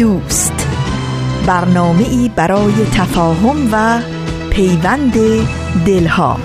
دوست. 0.00 0.68
برنامه 1.46 2.08
ای 2.08 2.30
برای 2.36 2.72
تفاهم 2.72 3.68
و 3.72 4.00
پیوند 4.50 5.14
دلها. 5.86 6.36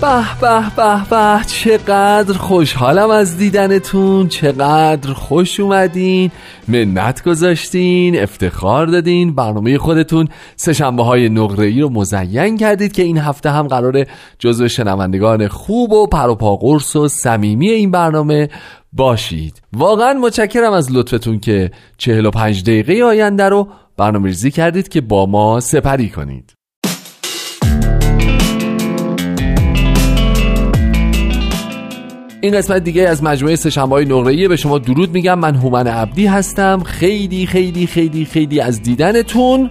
به 0.00 0.24
به 0.40 0.62
به 0.76 1.04
به. 1.10 1.44
چقدر 1.46 2.38
خوشحالم 2.38 3.10
از 3.10 3.38
دیدنتون. 3.38 4.28
چقدر 4.28 5.12
خوش 5.12 5.60
اومدین. 5.60 6.30
منت 6.68 7.24
گذاشتین 7.24 8.22
افتخار 8.22 8.86
دادین 8.86 9.34
برنامه 9.34 9.78
خودتون 9.78 10.28
سشنبه 10.56 11.02
های 11.02 11.28
نقره 11.28 11.66
ای 11.66 11.80
رو 11.80 11.88
مزین 11.88 12.56
کردید 12.56 12.92
که 12.92 13.02
این 13.02 13.18
هفته 13.18 13.50
هم 13.50 13.66
قرار 13.66 14.06
جزو 14.38 14.68
شنوندگان 14.68 15.48
خوب 15.48 15.92
و 15.92 16.06
پروپاقرس 16.06 16.96
و 16.96 17.08
صمیمی 17.08 17.70
این 17.70 17.90
برنامه 17.90 18.48
باشید. 18.92 19.62
واقعا 19.72 20.12
متشکرم 20.12 20.72
از 20.72 20.92
لطفتون 20.92 21.38
که 21.38 21.70
45 21.98 22.62
دقیقه 22.62 23.04
آینده 23.04 23.48
رو 23.48 23.68
برنامه 23.96 24.26
ریزی 24.26 24.50
کردید 24.50 24.88
که 24.88 25.00
با 25.00 25.26
ما 25.26 25.60
سپری 25.60 26.08
کنید. 26.08 26.61
این 32.44 32.56
قسمت 32.56 32.84
دیگه 32.84 33.08
از 33.08 33.22
مجموعه 33.22 33.56
سشنبه 33.56 33.94
های 33.94 34.48
به 34.48 34.56
شما 34.56 34.78
درود 34.78 35.12
میگم. 35.12 35.38
من 35.38 35.54
هومن 35.54 35.86
عبدی 35.86 36.26
هستم. 36.26 36.82
خیلی 36.82 37.46
خیلی 37.46 37.86
خیلی 37.86 38.24
خیلی 38.24 38.60
از 38.60 38.82
دیدنتون. 38.82 39.68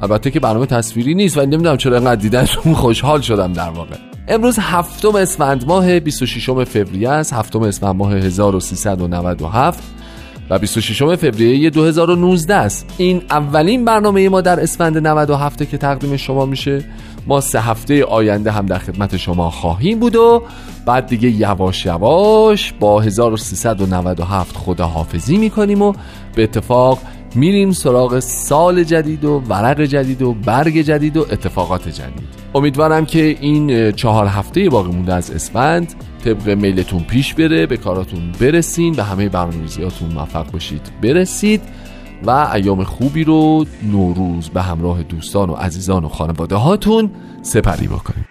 البته 0.00 0.30
که 0.30 0.40
برنامه 0.40 0.66
تصویری 0.66 1.14
نیست 1.14 1.36
و 1.38 1.40
نمی‌دونم 1.40 1.76
چرا 1.76 1.96
انقدر 1.96 2.20
دیدنتون 2.20 2.74
خوشحال 2.74 3.20
شدم 3.20 3.52
در 3.52 3.68
واقع. 3.68 3.96
امروز 4.28 4.58
هفتم 4.60 5.16
اسفند 5.16 5.66
ماه 5.66 6.00
26 6.00 6.50
فوریه 6.50 7.10
است. 7.10 7.32
هفتم 7.32 7.62
اسفند 7.62 7.96
ماه 7.96 8.12
1397 8.12 9.82
و 10.50 10.58
26 10.58 11.02
فوریه 11.02 11.70
2019 11.70 12.54
است. 12.54 12.94
این 12.96 13.22
اولین 13.30 13.84
برنامه 13.84 14.28
ما 14.28 14.40
در 14.40 14.60
اسفند 14.60 14.98
97 15.06 15.70
که 15.70 15.78
تقدیم 15.78 16.16
شما 16.16 16.46
میشه. 16.46 16.84
ما 17.26 17.40
سه 17.40 17.60
هفته 17.60 18.04
آینده 18.04 18.50
هم 18.50 18.66
در 18.66 18.78
خدمت 18.78 19.16
شما 19.16 19.50
خواهیم 19.50 19.98
بود 19.98 20.16
و 20.16 20.42
بعد 20.86 21.06
دیگه 21.06 21.30
یواش 21.30 21.86
یواش 21.86 22.72
با 22.80 23.00
1397 23.00 24.56
خداحافظی 24.56 25.36
می‌کنیم 25.36 25.82
و 25.82 25.92
به 26.34 26.42
اتفاق 26.42 26.98
میریم 27.34 27.72
سراغ 27.72 28.18
سال 28.18 28.84
جدید 28.84 29.24
و 29.24 29.42
ورق 29.48 29.80
جدید 29.80 30.22
و 30.22 30.34
برگ 30.34 30.80
جدید 30.80 31.16
و 31.16 31.20
اتفاقات 31.20 31.88
جدید. 31.88 32.37
امیدوارم 32.54 33.06
که 33.06 33.36
این 33.40 33.92
چهار 33.92 34.26
هفته 34.26 34.70
باقی 34.70 34.92
مونده 34.92 35.14
از 35.14 35.30
اسفند. 35.30 35.94
طبق 36.24 36.48
میلتون 36.48 37.00
پیش 37.00 37.34
بره 37.34 37.66
به 37.66 37.76
کاراتون 37.76 38.32
برسین 38.40 38.94
به 38.94 39.02
همه 39.04 39.28
برنامه‌ریزیاتون 39.28 40.12
موفق 40.12 40.50
باشید. 40.50 40.80
برسید 41.02 41.62
و 42.24 42.30
ایام 42.54 42.84
خوبی 42.84 43.24
رو 43.24 43.64
نوروز 43.92 44.48
به 44.48 44.62
همراه 44.62 45.02
دوستان 45.02 45.50
و 45.50 45.54
عزیزان 45.54 46.04
و 46.04 46.08
خانواده 46.08 46.56
هاتون 46.56 47.10
سپری 47.42 47.86
بکنید. 47.86 48.27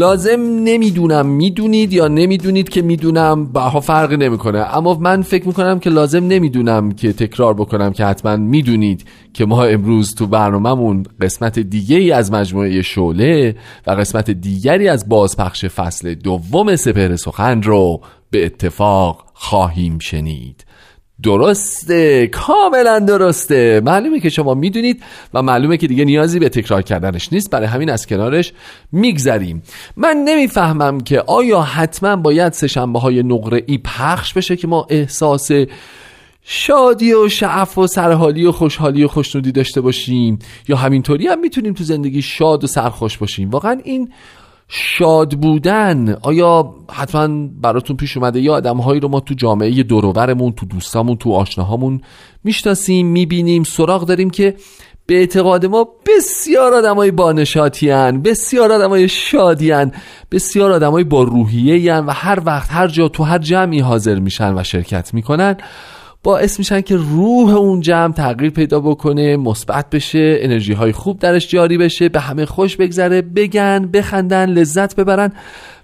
لازم 0.00 0.40
نمی‌دونم 0.40 1.26
می‌دونید 1.26 1.92
یا 1.92 2.08
نمی‌دونید 2.08 2.68
که 2.68 2.82
می‌دونم 2.82 3.52
بها 3.52 3.80
فرقی 3.80 4.16
نمی‌کنه. 4.16 4.76
اما 4.76 4.94
من 4.94 5.22
فکر 5.22 5.46
می‌کنم 5.46 5.78
که 5.78 5.90
لازم 5.90 6.24
نمی‌دونم 6.24 6.92
که 6.92 7.12
تکرار 7.12 7.54
بکنم 7.54 7.92
که 7.92 8.04
حتما 8.04 8.36
می‌دونید 8.36 9.04
که 9.34 9.46
ما 9.46 9.64
امروز 9.64 10.14
تو 10.14 10.26
برنامهمون 10.26 11.06
قسمت 11.20 11.58
دیگه 11.58 11.96
ای 11.96 12.12
از 12.12 12.32
مجموعه 12.32 12.82
شعله 12.82 13.56
و 13.86 13.90
قسمت 13.90 14.30
دیگری 14.30 14.88
از 14.88 15.08
بازپخش 15.08 15.64
فصل 15.64 16.14
دوم 16.14 16.76
سپهر 16.76 17.16
سخن 17.16 17.62
رو 17.62 18.00
به 18.30 18.46
اتفاق 18.46 19.24
خواهیم 19.34 19.98
شنید. 19.98 20.64
درسته 21.22 22.26
کاملا 22.26 22.98
درسته. 22.98 23.80
معلومه 23.84 24.20
که 24.20 24.28
شما 24.28 24.54
می‌دونید 24.54 25.02
و 25.34 25.42
معلومه 25.42 25.76
که 25.76 25.86
دیگه 25.86 26.04
نیازی 26.04 26.38
به 26.38 26.48
تکرار 26.48 26.82
کردنش 26.82 27.32
نیست. 27.32 27.50
برای 27.50 27.66
همین 27.66 27.90
از 27.90 28.06
کنارش 28.06 28.52
میگذریم. 28.92 29.62
من 29.96 30.16
نمی‌فهمم 30.24 31.00
که 31.00 31.20
آیا 31.20 31.60
حتما 31.60 32.16
باید 32.16 32.52
سشنبه 32.52 32.98
های 32.98 33.22
نقره 33.22 33.62
ای 33.66 33.78
پخش 33.78 34.32
بشه 34.32 34.56
که 34.56 34.66
ما 34.66 34.86
احساس 34.90 35.50
شادی 36.44 37.12
و 37.12 37.28
شعف 37.28 37.78
و 37.78 37.86
سرحالی 37.86 38.46
و 38.46 38.52
خوشحالی 38.52 39.04
و 39.04 39.08
خوشنودی 39.08 39.52
داشته 39.52 39.80
باشیم؟ 39.80 40.38
یا 40.68 40.76
همینطوری 40.76 41.26
هم 41.26 41.40
می‌تونیم 41.40 41.72
تو 41.72 41.84
زندگی 41.84 42.22
شاد 42.22 42.64
و 42.64 42.66
سرخوش 42.66 43.18
باشیم. 43.18 43.50
واقعا 43.50 43.80
این 43.84 44.12
شاد 44.72 45.34
بودن 45.34 46.16
آیا 46.22 46.74
حتما 46.90 47.48
براتون 47.62 47.96
پیش 47.96 48.16
اومده 48.16 48.40
یا 48.40 48.54
آدمهایی 48.54 49.00
رو 49.00 49.08
ما 49.08 49.20
تو 49.20 49.34
جامعه 49.34 49.82
دوروبرمون 49.82 50.52
تو 50.52 50.66
دوستامون 50.66 51.16
تو 51.16 51.32
آشناهامون 51.32 52.00
می‌شناسیم 52.44 53.06
می‌بینیم 53.06 53.62
سراغ 53.62 54.06
داریم 54.06 54.30
که 54.30 54.54
به 55.06 55.14
اعتقاد 55.14 55.66
ما 55.66 55.88
بسیار 56.06 56.74
آدمای 56.74 57.10
بانشاتیان 57.10 58.22
بسیار 58.22 58.72
آدمای 58.72 59.08
شادیان 59.08 59.92
بسیار 60.30 60.72
آدمای 60.72 61.04
با 61.04 61.22
روحیه 61.22 61.94
و 61.94 62.10
هر 62.10 62.42
وقت 62.44 62.72
هر 62.72 62.88
جا 62.88 63.08
تو 63.08 63.24
هر 63.24 63.38
جمعی 63.38 63.80
حاضر 63.80 64.18
میشن 64.18 64.58
و 64.58 64.62
شرکت 64.62 65.14
می‌کنن. 65.14 65.56
باعث 66.22 66.58
میشن 66.58 66.80
که 66.80 66.96
روح 66.96 67.54
اون 67.54 67.80
جمع 67.80 68.12
تغییر 68.12 68.50
پیدا 68.50 68.80
بکنه 68.80 69.36
مثبت 69.36 69.90
بشه 69.90 70.38
انرژی 70.40 70.72
های 70.72 70.92
خوب 70.92 71.18
درش 71.18 71.48
جاری 71.48 71.78
بشه 71.78 72.08
به 72.08 72.20
همه 72.20 72.46
خوش 72.46 72.76
بگذره 72.76 73.22
بگن 73.22 73.86
بخندن 73.86 74.48
لذت 74.48 74.96
ببرن 74.96 75.32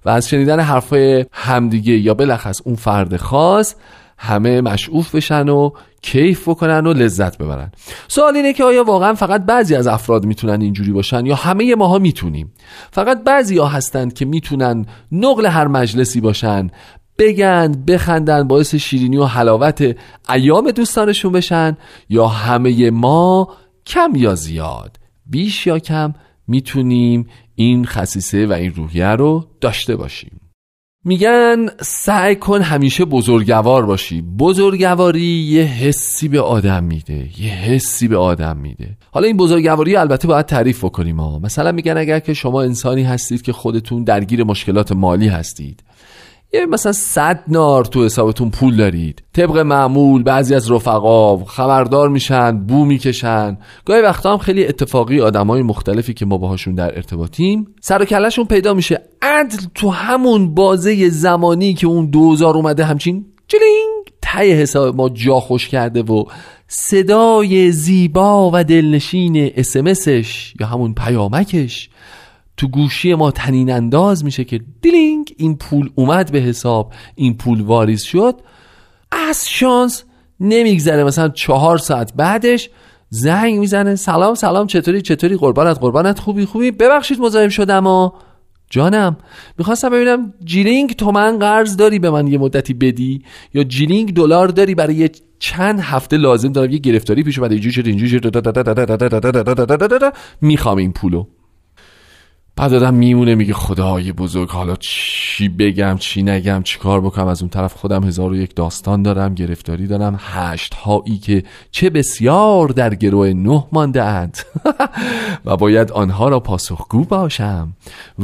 و 0.04 0.10
از 0.10 0.28
شنیدن 0.28 0.60
حرفای 0.60 1.26
همدیگه 1.32 1.92
یا 1.92 2.14
بلخص 2.14 2.60
اون 2.64 2.76
فرد 2.76 3.16
خاص 3.16 3.74
همه 4.18 4.60
مشعوف 4.60 5.14
بشن 5.14 5.48
و 5.48 5.70
کیف 6.02 6.48
بکنن 6.48 6.86
و 6.86 6.92
لذت 6.92 7.38
ببرن. 7.38 7.72
سوال 8.08 8.36
اینه 8.36 8.52
که 8.52 8.64
آیا 8.64 8.84
واقعا 8.84 9.14
فقط 9.14 9.46
بعضی 9.46 9.74
از 9.74 9.86
افراد 9.86 10.24
می‌تونن 10.24 10.60
اینجوری 10.60 10.92
باشن 10.92 11.26
یا 11.26 11.34
همه 11.34 11.74
ماها 11.74 11.98
می‌تونیم؟ 11.98 12.52
فقط 12.90 13.24
بعضی 13.24 13.58
ها 13.58 13.66
هستند 13.66 14.12
که 14.12 14.24
می‌تونن 14.24 14.86
نقل 15.12 15.46
هر 15.46 15.66
مجلسی 15.66 16.20
باشن 16.20 16.70
بگن 17.18 17.72
بخندن 17.88 18.48
باعث 18.48 18.74
شیرینی 18.74 19.16
و 19.16 19.24
حلاوت 19.24 19.96
ایام 20.28 20.70
دوستانشون 20.70 21.32
بشن 21.32 21.76
یا 22.08 22.26
همه 22.26 22.90
ما 22.90 23.48
کم 23.86 24.12
یا 24.16 24.34
زیاد؟ 24.34 24.96
بیش 25.26 25.66
یا 25.66 25.78
کم 25.78 26.14
می‌تونیم 26.48 27.26
این 27.54 27.84
خصیصه 27.84 28.46
و 28.46 28.52
این 28.52 28.74
روحیه 28.74 29.06
رو 29.06 29.46
داشته 29.60 29.96
باشیم. 29.96 30.40
میگن 31.04 31.66
سعی 31.80 32.36
کن 32.36 32.62
همیشه 32.62 33.04
بزرگوار 33.04 33.86
باشی. 33.86 34.22
بزرگواری 34.22 35.20
یه 35.20 35.62
حسی 35.62 36.28
به 36.28 36.40
آدم 36.40 36.84
میده 36.84 37.40
یه 37.40 37.50
حسی 37.50 38.08
به 38.08 38.16
آدم 38.16 38.56
میده. 38.56 38.96
حالا 39.10 39.26
این 39.26 39.36
بزرگواری 39.36 39.96
البته 39.96 40.28
باید 40.28 40.46
تعریف 40.46 40.84
بکنیم 40.84 41.20
ها. 41.20 41.38
مثلا 41.38 41.72
میگن 41.72 41.96
اگر 41.96 42.20
که 42.20 42.34
شما 42.34 42.62
انسانی 42.62 43.02
هستید 43.02 43.42
که 43.42 43.52
خودتون 43.52 44.04
درگیر 44.04 44.44
مشکلات 44.44 44.92
مالی 44.92 45.28
هستید 45.28 45.82
یه 46.52 46.66
مثلا 46.66 46.92
صد 46.92 47.40
نار 47.48 47.84
تو 47.84 48.04
حسابتون 48.04 48.50
پول 48.50 48.76
دارید. 48.76 49.22
طبق 49.32 49.58
معمول 49.58 50.22
بعضی 50.22 50.54
از 50.54 50.70
رفقا 50.70 51.44
خبردار 51.44 52.08
میشن 52.08 52.58
بو 52.66 52.84
می‌کشن. 52.84 53.58
گاهی 53.84 54.02
وقتا 54.02 54.32
هم 54.32 54.38
خیلی 54.38 54.66
اتفاقی 54.66 55.20
آدمای 55.20 55.62
مختلفی 55.62 56.14
که 56.14 56.26
ما 56.26 56.38
باهاشون 56.38 56.74
در 56.74 56.96
ارتباطیم 56.96 57.66
سر 57.80 58.02
و 58.02 58.04
کلشون 58.04 58.44
پیدا 58.44 58.74
میشه. 58.74 59.02
عدل 59.22 59.56
تو 59.74 59.90
همون 59.90 60.54
بازه 60.54 61.08
زمانی 61.08 61.74
که 61.74 61.86
اون 61.86 62.10
دوزار 62.10 62.54
اومده 62.54 62.84
همچین 62.84 63.26
جلینگ 63.48 64.06
تای 64.22 64.52
حساب 64.52 64.96
ما 64.96 65.08
جا 65.08 65.40
خوش 65.40 65.68
کرده 65.68 66.02
و 66.02 66.24
صدای 66.68 67.72
زیبا 67.72 68.50
و 68.54 68.64
دلنشین 68.64 69.50
SMS 69.56 70.15
ش 70.15 70.54
یا 70.60 70.66
همون 70.66 70.94
پیامکش 70.94 71.90
تو 72.56 72.68
گوشی 72.68 73.14
ما 73.14 73.30
طنین 73.30 73.70
انداز 73.70 74.24
میشه 74.24 74.44
که 74.44 74.60
دیلینگ 74.82 75.34
این 75.36 75.56
پول 75.56 75.90
اومد 75.94 76.32
به 76.32 76.38
حساب 76.38 76.92
این 77.14 77.36
پول 77.36 77.60
واریز 77.60 78.02
شد. 78.02 78.40
از 79.12 79.48
شانس 79.48 80.04
نمیگذره. 80.40 81.04
مثلا 81.04 81.28
چهار 81.28 81.78
ساعت 81.78 82.12
بعدش 82.14 82.70
زنگ 83.10 83.58
می‌زنه. 83.58 83.96
سلام 83.96 84.34
سلام 84.34 84.66
چطوری 84.66 85.02
چطوری؟ 85.02 85.36
قربانت 85.36 85.78
قربانت. 85.78 86.18
خوبی 86.18 86.44
خوبی. 86.44 86.70
ببخشید 86.70 87.20
مزاحم 87.20 87.48
شدم 87.48 87.86
و 87.86 88.10
جانم 88.70 89.16
می‌خواستم 89.58 89.90
ببینم 89.90 90.34
جیلینگ 90.44 90.92
تومن 90.92 91.38
قرض 91.38 91.76
داری 91.76 91.98
به 91.98 92.10
من 92.10 92.26
یه 92.26 92.38
مدتی 92.38 92.74
بدی 92.74 93.22
یا 93.54 93.64
جیلینگ 93.64 94.14
دلار 94.14 94.48
داری 94.48 94.74
برای 94.74 95.10
چند 95.38 95.80
هفته 95.80 96.16
لازم 96.16 96.52
دارم 96.52 96.70
یه 96.70 96.78
گرفتاری 96.78 97.22
پیش 97.22 97.38
اومده. 97.38 97.54
اینجوری 97.54 97.72
شد 97.72 97.86
اینجوری 97.86 98.20
می‌خوام 100.40 100.78
این 100.78 100.92
پولو. 100.92 101.26
بعد 102.58 102.74
آدم 102.74 102.94
میمونه 102.94 103.34
میگه 103.34 103.54
خدای 103.54 104.12
بزرگ 104.12 104.48
حالا 104.48 104.76
چی 104.76 105.48
بگم 105.48 105.96
چی 106.00 106.22
نگم 106.22 106.62
چی 106.62 106.78
کار 106.78 107.00
بکنم؟ 107.00 107.26
از 107.26 107.42
اون 107.42 107.48
طرف 107.48 107.74
خودم 107.74 108.04
هزار 108.04 108.32
و 108.32 108.36
یک 108.36 108.54
داستان 108.54 109.02
دارم 109.02 109.34
گرفتاری 109.34 109.86
دارم. 109.86 110.18
هشت 110.20 110.74
هایی 110.74 111.18
که 111.18 111.42
چه 111.70 111.90
بسیار 111.90 112.68
در 112.68 112.94
گروه 112.94 113.28
نه 113.28 113.64
مانده 113.72 114.02
اند 114.02 114.38
و 115.44 115.56
باید 115.56 115.92
آنها 115.92 116.28
را 116.28 116.40
پاسخگو 116.40 117.04
باشم. 117.04 117.72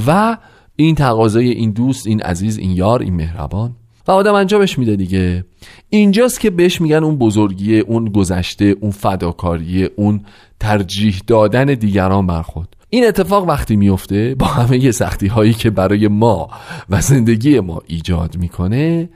و 0.06 0.36
این 0.76 0.94
تقاضای 0.94 1.50
این 1.50 1.70
دوست 1.70 2.06
این 2.06 2.22
عزیز 2.22 2.58
این 2.58 2.70
یار 2.70 3.02
این 3.02 3.14
مهربان. 3.14 3.72
و 4.08 4.12
آدم 4.12 4.34
انجامش 4.34 4.78
میده 4.78 4.96
دیگه. 4.96 5.44
اینجاست 5.88 6.40
که 6.40 6.50
بهش 6.50 6.80
میگن 6.80 7.04
اون 7.04 7.16
بزرگی 7.18 7.78
اون 7.78 8.04
گذشته 8.04 8.76
اون 8.80 8.90
فداکاری 8.90 9.84
اون 9.84 10.24
ترجیح 10.60 11.20
دادن 11.26 11.64
دیگران 11.64 12.26
بر 12.26 12.42
خود 12.42 12.76
این 12.94 13.06
اتفاق 13.06 13.48
وقتی 13.48 13.76
میفته 13.76 14.34
با 14.34 14.46
همه 14.46 14.90
سختی 14.90 15.26
هایی 15.26 15.52
که 15.52 15.70
برای 15.70 16.08
ما 16.08 16.50
و 16.88 17.00
زندگی 17.00 17.60
ما 17.60 17.82
ایجاد 17.86 18.36
می‌کنه 18.36 19.08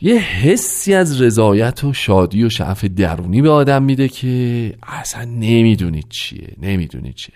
یه 0.00 0.18
حسی 0.18 0.94
از 0.94 1.22
رضایت 1.22 1.84
و 1.84 1.92
شادی 1.92 2.44
و 2.44 2.48
شعف 2.48 2.84
درونی 2.84 3.42
به 3.42 3.50
آدم 3.50 3.82
میده 3.82 4.08
که 4.08 4.74
اصلا 4.82 5.24
نمی‌دونید 5.24 6.08
چیه 6.08 6.54
نمی‌دونید 6.62 7.14
چیه. 7.14 7.34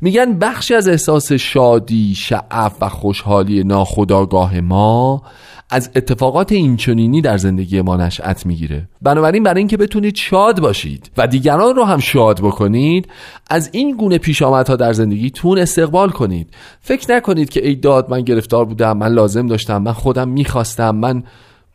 میگن 0.00 0.38
بخشی 0.38 0.74
از 0.74 0.88
احساس 0.88 1.32
شادی 1.32 2.14
شعف 2.14 2.72
و 2.80 2.88
خوشحالی 2.88 3.64
ناخداگاه 3.64 4.60
ما 4.60 5.22
از 5.70 5.90
اتفاقات 5.96 6.52
اینچنینی 6.52 7.20
در 7.20 7.36
زندگی 7.36 7.80
ما 7.80 7.96
نشأت 7.96 8.46
می‌گیره. 8.46 8.88
بنابراین 9.02 9.42
برای 9.42 9.58
اینکه 9.58 9.76
بتونید 9.76 10.16
شاد 10.16 10.60
باشید 10.60 11.10
و 11.16 11.26
دیگران 11.26 11.76
رو 11.76 11.84
هم 11.84 11.98
شاد 11.98 12.40
بکنید 12.40 13.08
از 13.50 13.70
این 13.72 13.96
گونه 13.96 14.18
پیش 14.18 14.42
ها 14.42 14.62
در 14.62 14.92
زندگیتون 14.92 15.58
استقبال 15.58 16.10
کنید. 16.10 16.50
فکر 16.80 17.14
نکنید 17.14 17.48
که 17.48 17.66
ای 17.66 17.74
داد 17.74 18.10
من 18.10 18.20
گرفتار 18.20 18.64
بودم 18.64 18.96
من 18.96 19.08
لازم 19.08 19.46
داشتم 19.46 19.82
من 19.82 19.92
خودم 19.92 20.28
می‌خواستم 20.28 20.96
من 20.96 21.22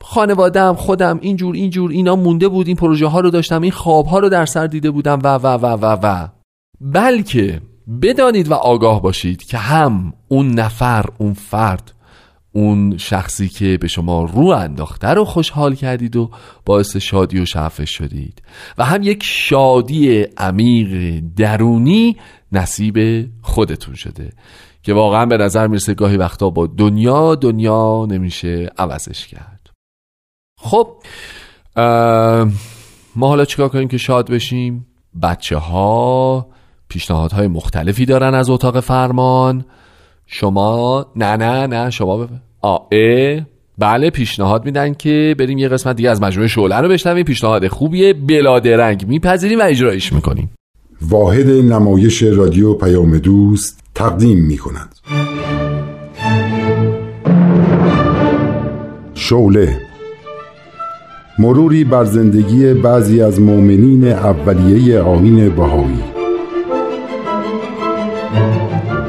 خانوادم 0.02 0.74
خودم 0.74 1.20
اینجور 1.22 1.56
اینجور 1.56 1.92
اینا 1.92 2.16
مونده 2.16 2.48
بود 2.48 2.68
این 2.68 2.76
پروژه 2.76 3.08
ها 3.08 3.20
رو 3.20 3.30
داشتم 3.30 3.62
این 3.62 3.72
خواب 3.72 4.06
ها 4.06 4.20
رو 4.20 4.30
در 4.30 4.46
سر 4.46 4.68
دیده 4.68 4.92
بودم 4.92 5.20
و 5.24 5.28
و 5.28 5.48
و 5.48 5.66
و 5.66 5.98
و. 6.04 6.28
بلکه 6.82 7.62
بدانید 8.02 8.52
و 8.52 8.54
آگاه 8.54 9.02
باشید 9.02 9.44
که 9.44 9.58
هم 9.58 10.14
اون 10.28 10.52
نفر 10.52 11.06
اون 11.18 11.34
فرد 11.34 11.94
اون 12.52 12.98
شخصی 12.98 13.50
که 13.50 13.78
به 13.78 13.88
شما 13.88 14.26
رو 14.26 14.46
انداخته 14.46 15.08
رو 15.08 15.26
خوشحال 15.26 15.76
کردید 15.76 16.16
و 16.16 16.30
باعث 16.66 16.96
شادی 16.96 17.40
و 17.40 17.46
شعفش 17.46 17.90
شدید. 17.90 18.42
و 18.78 18.86
هم 18.86 19.04
یک 19.04 19.24
شادی 19.24 20.22
عمیق 20.22 21.24
درونی 21.38 22.18
نصیب 22.52 23.30
خودتون 23.42 23.96
شده 23.96 24.30
که 24.84 24.94
واقعا 24.94 25.26
به 25.26 25.38
نظر 25.38 25.68
می‌رسه 25.68 25.94
گاهی 25.94 26.18
وقتا 26.18 26.50
با 26.50 26.68
دنیا 26.68 27.36
دنیا 27.36 28.06
نمیشه 28.10 28.70
عوضش 28.78 29.28
کرد. 29.28 29.70
خب 30.58 31.04
ما 33.16 33.28
حالا 33.28 33.46
چیکار 33.46 33.70
کنیم 33.70 33.88
که 33.88 33.98
شاد 33.98 34.32
بشیم؟ 34.32 34.88
بچه 35.22 35.58
ها 35.58 36.48
پیشنهادهای 36.94 37.48
مختلفی 37.48 38.06
دارن 38.06 38.34
از 38.34 38.50
اتاق 38.50 38.80
فرمان. 38.80 39.66
شما 40.28 41.06
نه 41.16 41.38
نه 41.38 41.68
نه 41.68 41.90
شما 41.90 42.18
ببین 42.18 42.40
آه 42.62 42.88
بله 43.78 44.10
پیشنهاد 44.10 44.66
میدن 44.66 44.94
که 44.94 45.36
بریم 45.40 45.58
یه 45.58 45.68
قسمت 45.68 45.96
دیگه 45.96 46.10
از 46.10 46.22
مجموعه 46.22 46.48
شعله 46.48 46.76
رو 46.76 46.90
بشنویم. 46.90 47.26
پیشنهاد 47.26 47.68
خوبیه 47.68 48.14
بلادرنگ 48.14 49.08
میپذیریم 49.08 49.60
و 49.60 49.62
اجرایش 49.66 50.14
می‌کنیم. 50.14 50.50
واحد 51.02 51.48
نمایش 51.48 52.24
رادیو 52.24 52.74
پیام 52.74 53.18
دوست 53.18 53.80
تقدیم 53.96 54.46
می‌کند. 54.46 54.96
شعله. 59.14 59.82
مروری 61.40 61.84
بر 61.84 62.04
زندگی 62.04 62.74
بعضی 62.74 63.22
از 63.22 63.42
مؤمنین 63.42 64.08
اولیه 64.08 65.00
آین 65.00 65.50
بهایی. 65.50 66.13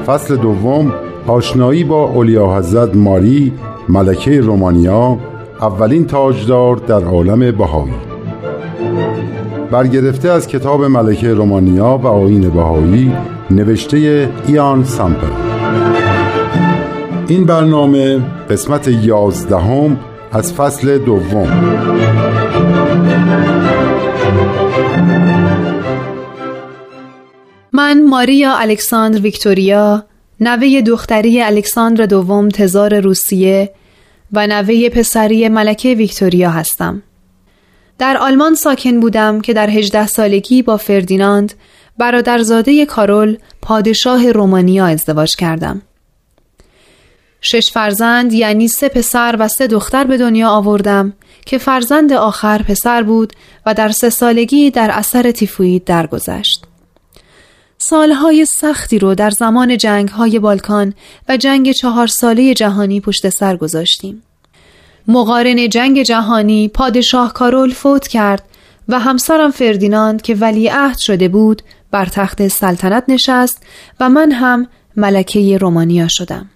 فصل 0.07 0.37
دوم 0.37 0.93
آشنایی 1.27 1.85
با 1.85 2.05
اولیا 2.05 2.57
حضرت 2.57 2.97
ماری 2.97 3.53
ملکه 3.89 4.41
رومانیا 4.41 5.19
اولین 5.61 6.07
تاجدار 6.07 6.77
در 6.77 7.05
عالم 7.05 7.39
بهایی. 7.39 7.95
برگرفته 9.71 10.31
از 10.31 10.47
کتاب 10.47 10.85
ملکه 10.85 11.35
رومانیا 11.35 12.01
و 12.03 12.07
آین 12.07 12.49
بهایی 12.49 13.13
نوشته 13.51 14.29
ایان 14.47 14.85
سامپل. 14.85 15.27
این 17.29 17.45
برنامه 17.45 18.21
قسمت 18.51 18.89
یازدهم 18.89 19.97
از 20.33 20.53
فصل 20.53 20.99
دوم. 20.99 21.49
من 27.77 28.03
ماریا 28.09 28.57
الکساندر 28.59 29.21
ویکتوریا 29.21 30.05
نوه 30.41 30.81
دختری 30.81 31.43
الکساندر 31.43 32.07
دوم 32.07 32.49
تزار 32.49 33.01
روسیه 33.01 33.71
و 34.33 34.47
نوه 34.47 34.89
پسری 34.89 35.49
ملکه 35.49 35.95
ویکتوریا 35.95 36.51
هستم. 36.51 37.03
در 37.99 38.17
آلمان 38.17 38.55
ساکن 38.55 39.01
بودم 39.01 39.41
که 39.41 39.53
در 39.53 39.71
هجده 39.71 40.07
سالگی 40.07 40.63
با 40.63 40.77
فردیناند 40.77 41.55
برادرزاده 41.99 42.87
کارول 42.87 43.37
پادشاه 43.63 44.33
رومانیا 44.33 44.87
ازدواج 44.87 45.37
کردم. 45.37 45.83
شش 47.41 47.71
فرزند 47.73 48.33
یعنی 48.33 48.69
سه 48.69 48.89
پسر 48.89 49.37
و 49.39 49.49
سه 49.49 49.67
دختر 49.67 50.05
به 50.05 50.17
دنیا 50.17 50.49
آوردم 50.49 51.13
که 51.47 51.59
فرزند 51.59 52.13
آخر 52.13 52.63
پسر 52.63 53.03
بود 53.03 53.33
و 53.67 53.75
در 53.75 53.89
سه 53.89 54.11
سالگی 54.11 54.71
در 54.71 54.91
اثر 54.93 55.31
تیفوید 55.31 55.85
درگذشت. 55.85 56.74
سالهای 57.79 58.45
سختی 58.45 58.99
رو 58.99 59.15
در 59.15 59.31
زمان 59.31 59.77
جنگ 59.77 60.09
های 60.09 60.39
بالکان 60.39 60.95
و 61.29 61.37
جنگ 61.37 61.73
چهار 61.73 62.07
ساله 62.07 62.55
جهانی 62.55 63.01
پشت 63.01 63.29
سر 63.29 63.57
گذاشتیم. 63.57 64.23
مقارن 65.09 65.69
جنگ 65.69 66.03
جهانی 66.03 66.69
پادشاه 66.69 67.33
کارول 67.33 67.73
فوت 67.73 68.09
کرد 68.09 68.43
و 68.89 68.99
همسرم 68.99 69.51
فردیناند 69.51 70.23
که 70.23 70.35
ولی 70.35 70.69
عهد 70.69 70.99
شده 70.99 71.29
بود 71.29 71.63
بر 71.91 72.07
تخت 72.07 72.49
سلطنت 72.49 73.05
نشست 73.09 73.63
و 74.01 74.09
من 74.09 74.33
هم 74.33 74.67
ملکه 74.97 75.59
رومانیا 75.59 76.09
شدم. 76.09 76.51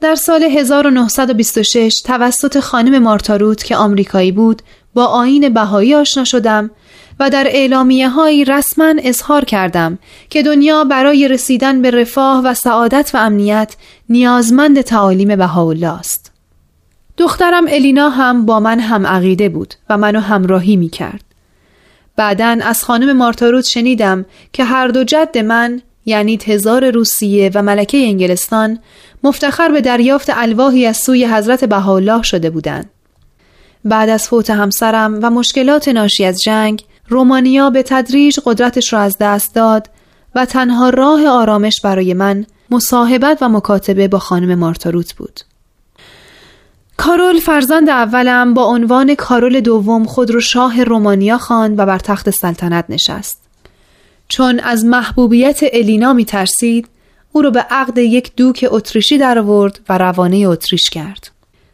در 0.00 0.14
سال 0.14 0.42
1926 0.42 2.00
توسط 2.04 2.60
خانم 2.60 3.02
مارتاروت 3.02 3.64
که 3.64 3.76
آمریکایی 3.76 4.32
بود 4.32 4.62
با 4.94 5.06
آین 5.06 5.48
بهایی 5.48 5.94
آشنا 5.94 6.24
شدم 6.24 6.70
و 7.20 7.30
در 7.30 7.46
اعلامیه 7.50 8.08
هایی 8.08 8.44
رسما 8.44 8.94
اظهار 8.98 9.44
کردم 9.44 9.98
که 10.30 10.42
دنیا 10.42 10.84
برای 10.84 11.28
رسیدن 11.28 11.82
به 11.82 11.90
رفاه 11.90 12.44
و 12.44 12.54
سعادت 12.54 13.10
و 13.14 13.18
امنیت 13.18 13.76
نیازمند 14.08 14.80
تعالیم 14.80 15.36
بهاءالله 15.36 15.98
است. 15.98 16.32
دخترم 17.16 17.64
الینا 17.68 18.08
هم 18.08 18.46
با 18.46 18.60
من 18.60 18.80
هم 18.80 19.06
عقیده 19.06 19.48
بود 19.48 19.74
و 19.90 19.98
منو 19.98 20.20
همراهی 20.20 20.76
می 20.76 20.88
کرد. 20.88 21.24
بعدا 22.16 22.58
از 22.62 22.84
خانم 22.84 23.16
مارتاروت 23.16 23.64
شنیدم 23.64 24.26
که 24.52 24.64
هر 24.64 24.88
دو 24.88 25.04
جد 25.04 25.38
من 25.38 25.82
یعنی 26.06 26.36
تزار 26.36 26.90
روسیه 26.90 27.50
و 27.54 27.62
ملکه 27.62 27.98
انگلستان 27.98 28.78
مفتخر 29.22 29.68
به 29.68 29.80
دریافت 29.80 30.30
الواحی 30.30 30.86
از 30.86 30.96
سوی 30.96 31.24
حضرت 31.24 31.64
بهاءالله 31.64 32.22
شده 32.22 32.50
بودند. 32.50 32.90
بعد 33.84 34.08
از 34.08 34.28
فوت 34.28 34.50
همسرم 34.50 35.18
و 35.22 35.30
مشکلات 35.30 35.88
ناشی 35.88 36.24
از 36.24 36.40
جنگ 36.40 36.84
رومانیا 37.10 37.70
به 37.70 37.82
تدریج 37.82 38.38
قدرتش 38.44 38.92
را 38.92 39.00
از 39.00 39.16
دست 39.20 39.54
داد 39.54 39.90
و 40.34 40.44
تنها 40.44 40.90
راه 40.90 41.28
آرامش 41.28 41.80
برای 41.80 42.14
من 42.14 42.46
مصاحبت 42.70 43.38
و 43.40 43.48
مکاتبه 43.48 44.08
با 44.08 44.18
خانم 44.18 44.58
مارتاروت 44.58 45.12
بود. 45.12 45.40
کارول 46.96 47.40
فرزند 47.40 47.88
اولم 47.88 48.54
با 48.54 48.64
عنوان 48.64 49.14
کارول 49.14 49.60
دوم 49.60 50.04
خود 50.04 50.30
رو 50.30 50.40
شاه 50.40 50.84
رومانیا 50.84 51.38
خواند 51.38 51.78
و 51.78 51.86
بر 51.86 51.98
تخت 51.98 52.30
سلطنت 52.30 52.84
نشست. 52.88 53.40
چون 54.28 54.60
از 54.60 54.84
محبوبیت 54.84 55.60
الینا 55.72 56.12
می 56.12 56.24
ترسید، 56.24 56.88
او 57.32 57.42
را 57.42 57.50
به 57.50 57.60
عقد 57.60 57.98
یک 57.98 58.36
دوک 58.36 58.66
اتریشی 58.70 59.18
درآورد 59.18 59.80
و 59.88 59.98
روانه 59.98 60.36
اتریش 60.36 60.90
کرد. 60.90 61.29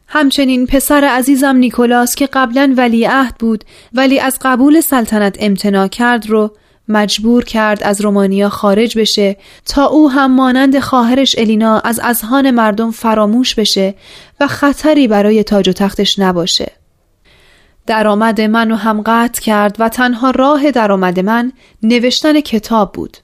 همچنین 0.09 0.67
پسر 0.67 1.05
عزیزم 1.05 1.57
نیکولاس 1.57 2.15
که 2.15 2.27
قبلا 2.27 2.75
ولیعهد 2.77 3.35
بود 3.39 3.65
ولی 3.93 4.21
از 4.21 4.39
قبول 4.43 4.81
سلطنت 4.81 5.37
امتناع 5.41 5.89
کرد 5.89 6.31
رو 6.31 6.51
مجبور 6.89 7.45
کرد 7.45 7.83
از 7.83 8.01
رومانیا 8.01 8.49
خارج 8.49 8.99
بشه 8.99 9.37
تا 9.67 9.87
او 9.87 10.11
هم 10.11 10.33
مانند 10.33 10.79
خواهرش 10.79 11.35
الینا 11.39 11.79
از 11.79 12.01
اذهان 12.03 12.51
مردم 12.51 12.91
فراموش 12.91 13.55
بشه 13.55 13.95
و 14.41 14.47
خطری 14.47 15.09
برای 15.09 15.43
تاج 15.43 15.69
و 15.69 15.73
تختش 15.73 16.19
نباشه. 16.19 16.73
درآمد 17.87 18.41
منو 18.41 18.77
هم 18.77 19.03
قطع 19.07 19.43
کرد 19.43 19.77
و 19.79 19.89
تنها 19.89 20.31
راه 20.31 20.71
درآمد 20.71 21.21
من 21.21 21.53
نوشتن 21.83 22.41
کتاب 22.41 22.93
بود. 22.93 23.17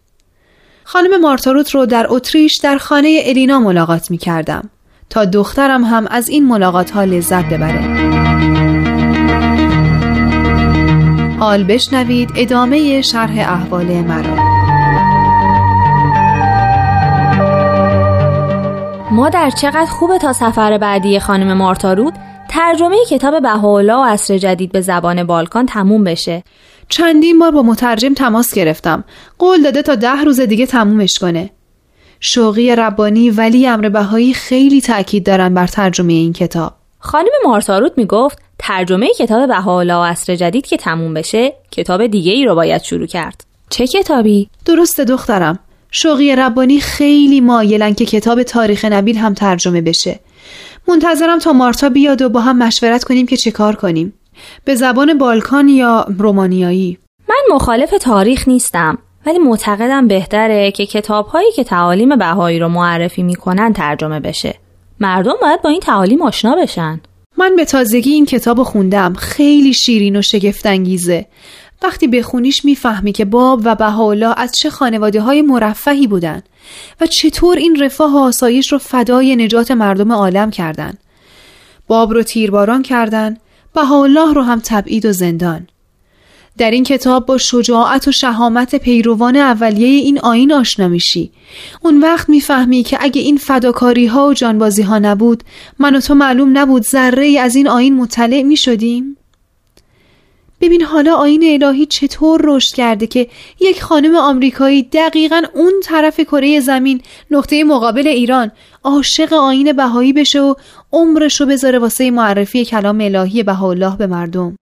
خانم 0.85 1.21
مارتاروت 1.21 1.71
رو 1.71 1.87
در 1.87 2.07
اتریش 2.09 2.57
در 2.57 2.79
خانه 2.79 3.21
الینا 3.25 3.61
ملاقات 3.61 4.11
می 4.11 4.19
کردم. 4.19 4.71
تا 5.13 5.25
دخترم 5.25 5.85
هم 5.85 6.07
از 6.11 6.29
این 6.29 6.49
ملاقات 6.49 6.91
ها 6.91 7.05
لذت 7.05 7.45
ببره. 7.45 7.81
حال 11.39 11.65
بشنوید 11.65 12.31
ادامه 12.37 13.03
شرح 13.03 13.39
احوال 13.39 13.87
مرا. 13.87 14.37
مادر 19.11 19.51
چقدر 19.51 19.87
خوبه 19.87 20.19
تا 20.19 20.33
سفر 20.33 20.79
بعدی 20.79 21.19
خانم 21.21 21.57
مارتارود 21.57 22.15
ترجمه 22.51 22.97
کتاب 23.11 23.43
بهاءالله 23.43 23.97
و 23.97 24.05
عصر 24.05 24.39
جدید 24.39 24.73
به 24.73 24.81
زبان 24.81 25.25
بالکان 25.25 25.67
تموم 25.67 26.05
بشه. 26.05 26.43
چندین 26.89 27.39
بار 27.39 27.51
با 27.51 27.63
مترجم 27.63 28.15
تماس 28.15 28.55
گرفتم. 28.55 29.05
قول 29.39 29.63
داده 29.63 29.83
تا 29.83 29.95
ده 29.95 30.25
روز 30.25 30.41
دیگه 30.41 30.67
تمومش 30.67 31.19
کنه. 31.19 31.51
شوقی 32.25 32.77
ربانی 32.77 33.31
ولی 33.31 33.67
امر 33.67 33.89
بهایی 33.89 34.35
خیلی 34.35 34.81
تاکید 34.81 35.27
دارن 35.27 35.55
بر 35.55 35.67
ترجمه 35.67 36.13
این 36.13 36.33
کتاب. 36.33 36.75
خانم 36.99 37.31
مارتاروت 37.45 37.93
می‌گفت 37.97 38.39
ترجمه 38.59 39.09
کتاب 39.19 39.49
بهاءالله 39.49 39.95
و 39.95 40.03
عصر 40.03 40.37
جدید 40.37 40.67
که 40.67 40.77
تموم 40.77 41.15
بشه 41.15 41.53
کتاب 41.71 42.07
دیگه 42.07 42.33
ای 42.33 42.45
رو 42.45 42.55
باید 42.55 42.83
شروع 42.83 43.07
کرد. 43.07 43.45
چه 43.71 43.87
کتابی؟ 43.87 44.49
درسته 44.65 45.05
دخترم. 45.05 45.59
شوقی 45.91 46.37
ربانی 46.37 46.81
خیلی 46.81 47.41
مایلن 47.41 47.95
که 47.95 48.05
کتاب 48.07 48.43
تاریخ 48.43 48.85
نبیل 48.85 49.17
هم 49.17 49.35
ترجمه 49.35 49.81
بشه. 49.81 50.21
منتظرم 50.89 51.39
تا 51.39 51.53
مارتا 51.53 51.89
بیاد 51.89 52.23
و 52.23 52.29
با 52.29 52.41
هم 52.41 52.59
مشورت 52.59 53.05
کنیم 53.05 53.27
که 53.27 53.37
چه 53.37 53.51
کار 53.51 53.77
کنیم. 53.77 54.13
به 54.65 54.75
زبان 54.75 55.19
بالکان 55.19 55.69
یا 55.69 56.07
رومانیایی. 56.19 56.99
من 57.29 57.55
مخالف 57.55 57.91
تاریخ 58.01 58.49
نیستم. 58.49 58.99
ولی 59.27 59.39
معتقدم 59.39 60.09
بهتره 60.09 60.71
که 60.71 60.87
کتاب 60.87 61.27
هایی 61.27 61.53
که 61.53 61.65
تعالیم 61.65 62.17
بهایی 62.17 62.59
رو 62.59 62.69
معرفی 62.69 63.23
می‌کنن 63.23 63.73
ترجمه 63.73 64.21
بشه. 64.21 64.55
مردم 65.01 65.35
باید 65.43 65.63
با 65.63 65.71
این 65.71 65.81
تعالیم 65.81 66.23
آشنا 66.23 66.55
بشن. 66.55 67.01
من 67.39 67.57
به 67.57 67.65
تازگی 67.65 68.11
این 68.11 68.27
کتاب 68.27 68.63
خوندم. 68.63 69.15
خیلی 69.15 69.73
شیرین 69.73 70.17
و 70.17 70.23
شگفتانگیزه. 70.23 71.27
وقتی 71.83 72.09
بخونیش 72.09 72.65
می‌فهمی 72.65 73.13
که 73.13 73.25
باب 73.25 73.61
و 73.65 73.75
بهاءالله 73.75 74.35
از 74.37 74.53
چه 74.53 74.71
خانواده 74.71 75.21
های 75.21 75.43
مرفهی 75.43 76.07
بودن 76.07 76.43
و 77.01 77.07
چطور 77.07 77.57
این 77.57 77.83
رفاه 77.83 78.15
و 78.15 78.19
آسایش 78.19 78.73
رو 78.73 78.79
فدای 78.79 79.37
نجات 79.37 79.71
مردم 79.71 80.13
عالم 80.13 80.51
کردن. 80.51 80.95
باب 81.87 82.13
رو 82.13 82.23
تیرباران 82.23 82.83
کردن 82.83 83.37
بهاءالله 83.75 84.35
رو 84.35 84.43
هم 84.43 84.61
تبعید 84.65 85.07
و 85.07 85.13
زندان. 85.13 85.67
در 86.59 86.71
این 86.71 86.85
کتاب 86.85 87.27
با 87.27 87.39
شجاعت 87.39 88.09
و 88.09 88.13
شهامت 88.13 88.77
پیروان 88.77 89.37
اولیه 89.37 89.87
این 89.87 90.19
آین 90.19 90.53
آشنا 90.53 90.89
میشی. 90.89 91.31
اون 91.83 92.01
وقت 92.01 92.29
می‌فهمی 92.29 92.83
که 92.83 92.99
اگه 93.01 93.21
این 93.21 93.37
فداکاری 93.37 94.07
ها 94.07 94.29
و 94.29 94.35
جانبازی 94.35 94.83
ها 94.83 94.99
نبود 94.99 95.43
من 95.79 95.97
و 95.97 96.01
تو 96.01 96.15
معلوم 96.15 96.59
نبود 96.59 96.83
ذره 96.83 97.39
از 97.41 97.57
این 97.57 97.69
آین 97.69 97.97
مطلع 97.97 98.43
می 98.43 98.57
شدیم 98.57 99.17
ببین 100.63 100.83
حالا 100.83 101.15
آین 101.15 101.63
الهی 101.63 101.87
چطور 101.87 102.41
رشد 102.45 102.75
کرده 102.75 103.07
که 103.07 103.29
یک 103.61 103.83
خانم 103.83 104.17
آمریکایی 104.17 104.83
دقیقا 104.83 105.43
اون 105.55 105.73
طرف 105.83 106.21
کره 106.21 106.61
زمین 106.61 107.01
نقطه 107.31 107.65
مقابل 107.65 108.07
ایران 108.07 108.51
عاشق 108.85 109.33
آین 109.33 109.73
بهایی 109.73 110.13
بشه 110.13 110.41
و 110.41 110.55
عمرش 110.93 111.41
رو 111.41 111.47
بذاره 111.47 111.79
واسه 111.79 112.11
معرفی 112.11 112.65
کلام 112.65 113.01
الهی 113.01 113.43
بهاءالله 113.43 113.97
به 113.97 114.07
مردم. 114.07 114.57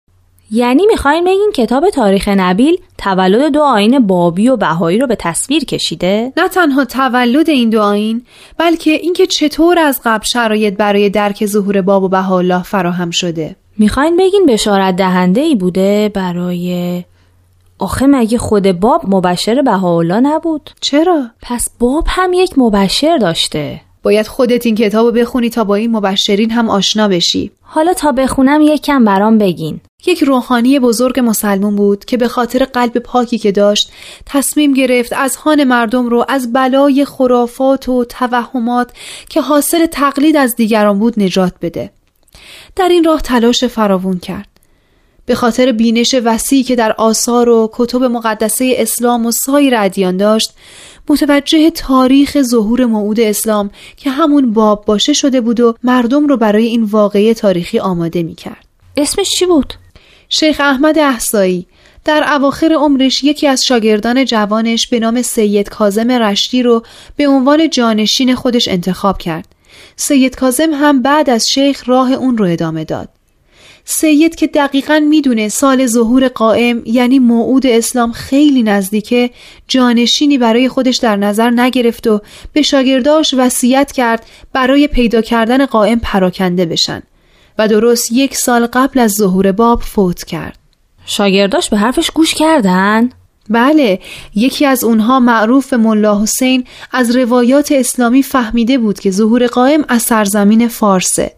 یعنی 0.51 0.87
می‌خواین 0.87 1.25
بگین 1.25 1.51
کتاب 1.55 1.91
تاریخ 1.91 2.29
نبیل 2.29 2.81
تولد 2.99 3.53
دو 3.53 3.63
آین 3.63 4.07
بابی 4.07 4.49
و 4.49 4.57
بهایی 4.57 4.99
رو 4.99 5.07
به 5.07 5.17
تصویر 5.17 5.65
کشیده؟ 5.65 6.33
نه 6.37 6.49
تنها 6.49 6.85
تولد 6.85 7.49
این 7.49 7.71
دو 7.71 7.83
آین 7.83 8.23
بلکه 8.59 8.91
اینکه 8.91 9.27
چطور 9.27 9.79
از 9.79 10.01
قبل 10.05 10.25
شرایط 10.25 10.77
برای 10.77 11.11
درک 11.11 11.47
ظهور 11.47 11.83
باب 11.83 12.03
و 12.03 12.09
بهاءالله 12.09 12.63
فراهم 12.63 13.11
شده 13.11 13.57
می‌خواین 13.79 14.17
بگین 14.17 14.47
بشارت 14.47 14.97
دهنده 14.97 15.41
ای 15.41 15.55
بوده 15.55 16.11
برای 16.15 17.05
آخه 17.79 18.07
مگه 18.07 18.39
خود 18.39 18.81
باب 18.81 19.03
مبشر 19.09 19.63
بهاءالله 19.63 20.21
نبود؟ 20.21 20.71
چرا؟ 20.81 21.25
پس 21.43 21.65
باب 21.79 22.05
هم 22.09 22.33
یک 22.33 22.59
مبشر 22.59 23.17
داشته 23.17 23.81
باید 24.03 24.27
خودت 24.27 24.67
این 24.67 24.75
کتاب 24.75 25.07
رو 25.07 25.13
بخونی 25.13 25.51
تا 25.51 25.65
با 25.65 25.75
این 25.75 25.97
مبشرین 25.97 26.51
هم 26.51 26.71
آشنا 26.71 27.09
بشی 27.09 27.51
حالا 27.61 27.93
تا 27.93 28.13
بخونم 28.13 28.61
یک 28.61 28.83
کم 28.83 29.05
برام 29.05 29.39
بگین 29.39 29.81
یک 30.07 30.23
روحانی 30.23 30.79
بزرگ 30.79 31.21
مسلمون 31.21 31.77
بود 31.77 32.05
که 32.05 32.17
به 32.17 32.29
خاطر 32.29 32.65
قلب 32.65 32.99
پاکی 32.99 33.39
که 33.39 33.53
داشت 33.53 33.93
تصمیم 34.27 34.75
گرفت 34.75 35.13
از 35.13 35.37
خان 35.37 35.65
مردم 35.65 36.09
رو 36.09 36.25
از 36.29 36.53
بلای 36.53 37.05
خرافات 37.05 37.89
و 37.89 38.05
توهمات 38.05 38.91
که 39.29 39.41
حاصل 39.41 39.87
تقلید 39.87 40.37
از 40.37 40.57
دیگران 40.57 40.99
بود 40.99 41.21
نجات 41.23 41.53
بده 41.63 41.91
در 42.77 42.89
این 42.89 43.05
راه 43.05 43.21
تلاش 43.21 43.65
فراوون 43.65 44.19
کرد 44.19 44.49
به 45.27 45.35
خاطر 45.35 45.73
بینش 45.73 46.15
وسیعی 46.25 46.63
که 46.63 46.77
در 46.77 46.93
آثار 46.93 47.49
و 47.49 47.71
کتب 47.73 48.03
مقدسه 48.05 48.75
اسلام 48.79 49.27
و 49.27 49.31
سایر 49.31 49.75
ادیان 49.77 50.17
داشت 50.17 50.53
متوجه 51.09 51.71
تاریخ 51.71 52.43
ظهور 52.43 52.85
موعود 52.85 53.21
اسلام 53.21 53.71
که 53.97 54.11
همون 54.11 54.53
باب 54.53 54.85
باشه 54.85 55.13
شده 55.13 55.41
بود 55.41 55.61
و 55.61 55.75
مردم 55.85 56.27
رو 56.27 56.37
برای 56.37 56.67
این 56.67 56.83
واقعه 56.83 57.35
تاریخی 57.35 57.79
آماده 57.79 58.23
می 58.23 58.35
کرد. 58.35 58.65
اسمش 58.97 59.29
چی 59.31 59.47
بود؟ 59.47 59.75
شیخ 60.29 60.61
احمد 60.61 60.99
احسایی 60.99 61.67
در 62.05 62.33
اواخر 62.33 62.73
عمرش 62.73 63.25
یکی 63.25 63.47
از 63.47 63.65
شاگردان 63.65 64.25
جوانش 64.25 64.87
به 64.87 65.01
نام 65.01 65.23
سید 65.23 65.69
کازم 65.69 66.11
رشتی 66.11 66.63
رو 66.63 66.83
به 67.17 67.29
عنوان 67.29 67.71
جانشین 67.71 68.35
خودش 68.35 68.69
انتخاب 68.69 69.19
کرد. 69.19 69.49
سید 69.97 70.37
کازم 70.37 70.75
هم 70.75 71.03
بعد 71.03 71.31
از 71.31 71.47
شیخ 71.49 71.89
راه 71.89 72.13
اون 72.13 72.39
رو 72.39 72.45
ادامه 72.45 72.85
داد. 72.85 73.09
سید 73.85 74.35
که 74.35 74.47
دقیقا 74.47 75.01
می‌دونه 75.09 75.49
سال 75.49 75.87
ظهور 75.87 76.29
قائم 76.29 76.83
یعنی 76.87 77.19
موعود 77.19 77.67
اسلام 77.67 78.13
خیلی 78.13 78.63
نزدیکه 78.63 79.31
جانشینی 79.69 80.39
برای 80.39 80.69
خودش 80.69 80.97
در 80.97 81.17
نظر 81.17 81.51
نگرفت 81.51 82.07
و 82.07 82.21
به 82.53 82.63
شاگرداش 82.63 83.35
وصیت 83.35 83.93
کرد 83.93 84.27
برای 84.53 84.87
پیدا 84.89 85.23
کردن 85.23 85.67
قائم 85.67 85.99
پراکنده 85.99 86.67
بشن 86.67 87.03
و 87.59 87.69
درست 87.69 88.13
یک 88.13 88.37
سال 88.37 88.67
قبل 88.67 89.01
از 89.01 89.13
ظهور 89.13 89.53
باب 89.53 89.83
فوت 89.83 90.25
کرد 90.25 90.59
شاگرداش 91.07 91.71
به 91.71 91.77
حرفش 91.77 92.11
گوش 92.11 92.35
کردن؟ 92.35 93.11
بله 93.51 94.01
یکی 94.35 94.67
از 94.67 94.85
اونها 94.85 95.21
معروف 95.21 95.73
ملا 95.73 96.23
حسین 96.23 96.65
از 96.93 97.17
روایات 97.17 97.73
اسلامی 97.73 98.23
فهمیده 98.23 98.79
بود 98.79 99.01
که 99.01 99.11
ظهور 99.11 99.47
قائم 99.47 99.85
از 99.89 100.03
سرزمین 100.03 100.69
فارسه 100.69 101.35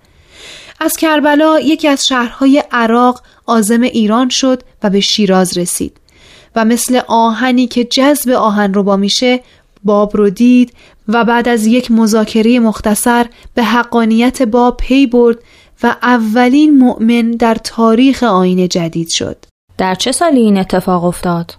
از 0.81 0.97
کربلا 0.97 1.61
یکی 1.61 1.89
از 1.89 2.07
شهرهای 2.07 2.65
عراق 2.73 3.23
آزم 3.47 3.83
ایران 3.83 4.29
شد 4.29 4.63
و 4.83 4.91
به 4.91 5.01
شیراز 5.01 5.59
رسید 5.59 5.97
و 6.57 6.65
مثل 6.65 7.01
آهنی 7.09 7.67
که 7.67 7.85
جذب 7.85 8.31
آهن 8.31 8.75
رو 8.75 8.83
با 8.83 8.97
میشه 8.97 9.41
باب 9.85 10.17
رو 10.17 10.31
دید 10.31 10.73
و 11.09 11.25
بعد 11.25 11.49
از 11.49 11.67
یک 11.67 11.91
مذاکره 11.91 12.61
مختصر 12.61 13.27
به 13.55 13.65
حقانیت 13.65 14.43
باب 14.43 14.77
پی 14.77 15.07
برد 15.07 15.39
و 15.83 15.97
اولین 16.03 16.79
مؤمن 16.79 17.31
در 17.31 17.55
تاریخ 17.55 18.23
آین 18.23 18.69
جدید 18.69 19.09
شد. 19.09 19.37
در 19.79 19.95
چه 19.95 20.13
سالی 20.13 20.41
این 20.41 20.59
اتفاق 20.59 21.05
افتاد؟ 21.05 21.55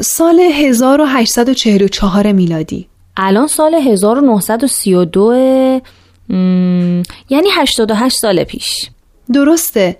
سال 0.00 0.40
1844 0.40 2.32
میلادی. 2.32 2.88
الان 3.16 3.46
سال 3.46 3.74
1932 3.74 5.32
یعنی 7.30 7.48
88 7.52 8.18
سال 8.18 8.44
پیش. 8.44 8.90
درسته. 9.32 9.96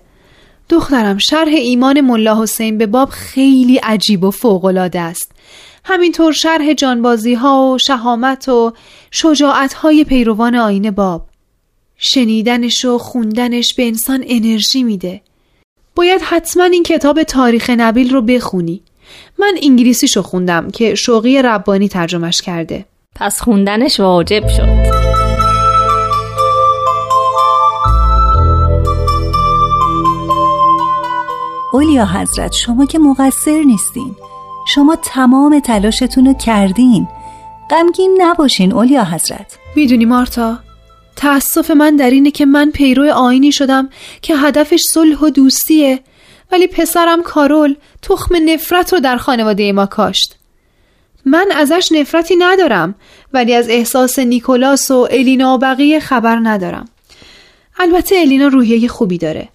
دخترم 0.69 1.17
شرح 1.17 1.53
ایمان 1.53 2.01
ملا 2.01 2.43
حسین 2.43 2.77
به 2.77 2.85
باب 2.85 3.09
خیلی 3.09 3.77
عجیب 3.77 4.23
و 4.23 4.31
فوقالعاده 4.31 4.99
است. 4.99 5.31
همینطور 5.83 6.33
شرح 6.33 6.73
جانبازی 6.73 7.33
ها 7.33 7.71
و 7.73 7.77
شهامت 7.77 8.49
و 8.49 8.73
شجاعت 9.11 9.73
های 9.73 10.03
پیروان 10.03 10.55
آین 10.55 10.91
باب. 10.91 11.25
شنیدنش 11.97 12.85
و 12.85 12.97
خوندنش 12.97 13.73
به 13.73 13.87
انسان 13.87 14.23
انرژی 14.27 14.83
میده. 14.83 15.21
باید 15.95 16.21
حتما 16.21 16.63
این 16.63 16.83
کتاب 16.83 17.23
تاریخ 17.23 17.69
نبیل 17.69 18.13
رو 18.13 18.21
بخونی. 18.21 18.81
من 19.39 19.55
انگلیسیشو 19.61 20.21
خوندم 20.21 20.69
که 20.71 20.95
شوقی 20.95 21.41
ربانی 21.41 21.87
ترجمش 21.87 22.41
کرده. 22.41 22.85
پس 23.15 23.41
خوندنش 23.41 23.99
واجب 23.99 24.47
شد. 24.47 24.97
اولیا 31.73 32.05
حضرت 32.05 32.53
شما 32.53 32.85
که 32.85 32.99
مقصر 32.99 33.63
نیستین. 33.63 34.15
شما 34.67 34.97
تمام 35.03 35.59
تلاشتون 35.59 36.25
رو 36.25 36.33
کردین. 36.33 37.07
غمگین 37.69 38.17
نباشین 38.21 38.73
اولیا 38.73 39.03
حضرت. 39.03 39.57
می‌دونی 39.75 40.05
مارتا 40.05 40.59
تأسف 41.17 41.71
من 41.71 41.95
در 41.95 42.09
اینه 42.09 42.31
که 42.31 42.45
من 42.45 42.71
پیرو 42.71 43.11
آینی 43.11 43.51
شدم 43.51 43.89
که 44.21 44.35
هدفش 44.35 44.81
صلح 44.89 45.19
و 45.19 45.29
دوستیه 45.29 45.99
ولی 46.51 46.67
پسرم 46.67 47.23
کارول 47.23 47.75
تخم 48.01 48.35
نفرت 48.45 48.93
رو 48.93 48.99
در 48.99 49.17
خانواده 49.17 49.71
ما 49.71 49.85
کاشت 49.85 50.35
من 51.25 51.47
ازش 51.55 51.89
نفرتی 51.91 52.35
ندارم 52.35 52.95
ولی 53.33 53.53
از 53.53 53.69
احساس 53.69 54.19
نیکولاس 54.19 54.91
و 54.91 55.07
الینا 55.11 55.55
و 55.55 55.57
بقیه 55.57 55.99
خبر 55.99 56.39
ندارم 56.43 56.89
البته 57.79 58.15
الینا 58.15 58.47
روحیه 58.47 58.87
خوبی 58.87 59.17
داره 59.17 59.49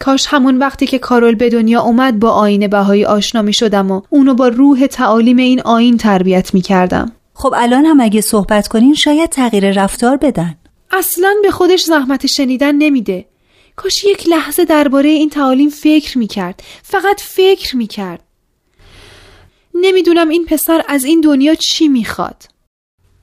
کاش 0.00 0.26
همون 0.28 0.58
وقتی 0.58 0.86
که 0.86 0.98
کارول 0.98 1.34
به 1.34 1.48
دنیا 1.48 1.80
اومد 1.80 2.18
با 2.18 2.30
آین 2.30 2.66
بهایی 2.66 3.04
آشنا 3.04 3.42
می 3.42 3.52
شدم 3.52 3.90
و 3.90 4.02
اونو 4.10 4.34
با 4.34 4.48
روح 4.48 4.86
تعالیم 4.86 5.36
این 5.36 5.60
آین 5.60 5.96
تربیت 5.96 6.54
می 6.54 6.60
کردم. 6.60 7.12
خب 7.34 7.54
الان 7.56 7.84
هم 7.86 8.00
اگه 8.00 8.20
صحبت 8.20 8.68
کنین 8.68 8.94
شاید 8.94 9.30
تغییر 9.30 9.82
رفتار 9.82 10.16
بدن. 10.16 10.54
اصلا 10.90 11.34
به 11.42 11.50
خودش 11.50 11.82
زحمت 11.82 12.26
شنیدن 12.26 12.74
نمیده. 12.74 13.24
کاش 13.76 14.04
یک 14.04 14.28
لحظه 14.28 14.64
درباره 14.64 15.08
این 15.08 15.30
تعالیم 15.30 15.70
فکر 15.70 16.18
می 16.18 16.26
کرد. 16.26 16.62
فقط 16.82 17.20
فکر 17.20 17.76
می 17.76 17.86
کرد. 17.86 18.22
نمی‌دونم 19.74 20.28
این 20.28 20.44
پسر 20.44 20.82
از 20.88 21.04
این 21.04 21.20
دنیا 21.20 21.54
چی 21.54 21.88
می‌خواد. 21.88 22.44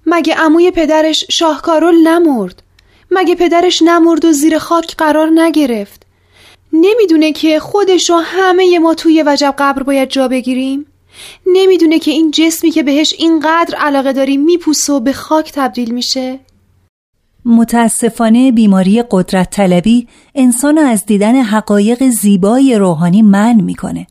مگه 0.05 0.35
عموی 0.35 0.71
پدرش 0.71 1.25
شاهکارول 1.31 2.07
نمرد؟ 2.07 2.63
مگه 3.11 3.35
پدرش 3.35 3.81
نمرد 3.81 4.25
و 4.25 4.31
زیر 4.31 4.57
خاک 4.57 4.95
قرار 4.95 5.29
نگرفت؟ 5.35 6.03
نمی‌دونه 6.73 7.31
که 7.31 7.59
خودش 7.59 8.09
و 8.09 8.15
همه 8.15 8.79
ما 8.79 8.93
توی 8.93 9.23
وجب 9.25 9.55
قبر 9.57 9.83
باید 9.83 10.09
جا 10.09 10.27
بگیریم؟ 10.27 10.85
نمی‌دونه 11.45 11.99
که 11.99 12.11
این 12.11 12.31
جسمی 12.31 12.71
که 12.71 12.83
بهش 12.83 13.13
اینقدر 13.17 13.75
علاقه 13.75 14.13
داریم 14.13 14.41
میپوسه 14.41 14.93
و 14.93 14.99
به 14.99 15.13
خاک 15.13 15.51
تبدیل 15.51 15.93
میشه؟ 15.93 16.39
متاسفانه 17.47 18.51
بیماری 18.51 19.03
قدرت 19.11 19.49
طلبی 19.49 20.07
انسان 20.35 20.77
از 20.77 21.05
دیدن 21.05 21.35
حقایق 21.35 22.09
زیبای 22.09 22.75
روحانی 22.75 23.21
من 23.21 23.61
می‌کنه. 23.61 24.07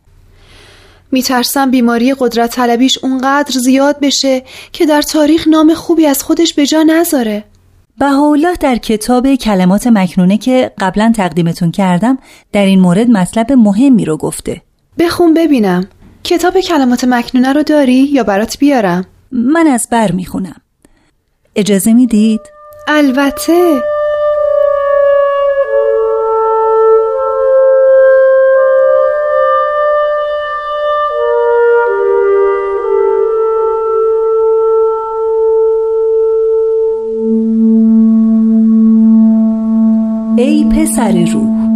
میترسم 1.12 1.70
بیماری 1.70 2.14
قدرت 2.18 2.50
طلبیش 2.50 2.98
اونقدر 3.02 3.58
زیاد 3.58 3.96
بشه 4.00 4.42
که 4.72 4.86
در 4.86 5.02
تاریخ 5.02 5.48
نام 5.48 5.74
خوبی 5.74 6.06
از 6.06 6.22
خودش 6.22 6.54
به 6.54 6.66
جا 6.66 6.82
نذاره. 6.82 7.44
بهاءالله 7.98 8.54
در 8.60 8.76
کتاب 8.76 9.34
کلمات 9.34 9.86
مکنونه 9.86 10.38
که 10.38 10.72
قبلا 10.78 11.12
تقدیمتون 11.16 11.70
کردم 11.70 12.18
در 12.52 12.64
این 12.66 12.80
مورد 12.80 13.10
مطلب 13.10 13.52
مهمی 13.52 14.04
رو 14.04 14.16
گفته 14.16 14.62
بخون 14.98 15.34
ببینم 15.34 15.86
کتاب 16.24 16.60
کلمات 16.60 17.04
مکنونه 17.04 17.52
رو 17.52 17.62
داری 17.62 17.94
یا 17.94 18.22
برات 18.22 18.58
بیارم؟ 18.58 19.04
من 19.32 19.66
از 19.66 19.88
بر 19.90 20.12
می‌خونم 20.12 20.60
اجازه 21.56 21.92
می‌دید؟ 21.92 22.40
البته. 22.88 23.82
پسر 40.86 41.24
روح 41.32 41.68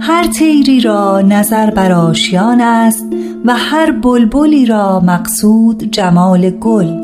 هر 0.00 0.26
تیری 0.26 0.80
را 0.80 1.20
نظر 1.20 1.70
بر 1.70 1.92
آشیان 1.92 2.60
است 2.60 3.06
و 3.44 3.56
هر 3.56 3.90
بلبلی 3.90 4.66
را 4.66 5.00
مقصود 5.00 5.90
جمال 5.90 6.50
گل. 6.50 6.97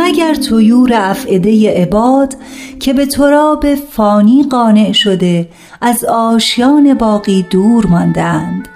مگر 0.00 0.34
تویور 0.34 0.92
افعده 0.94 1.82
عباد 1.82 2.36
که 2.80 2.92
به 2.92 3.06
تراب 3.06 3.74
فانی 3.74 4.46
قانع 4.50 4.92
شده 4.92 5.48
از 5.80 6.04
آشیان 6.04 6.94
باقی 6.94 7.46
دور 7.50 7.86
ماندند 7.86 8.68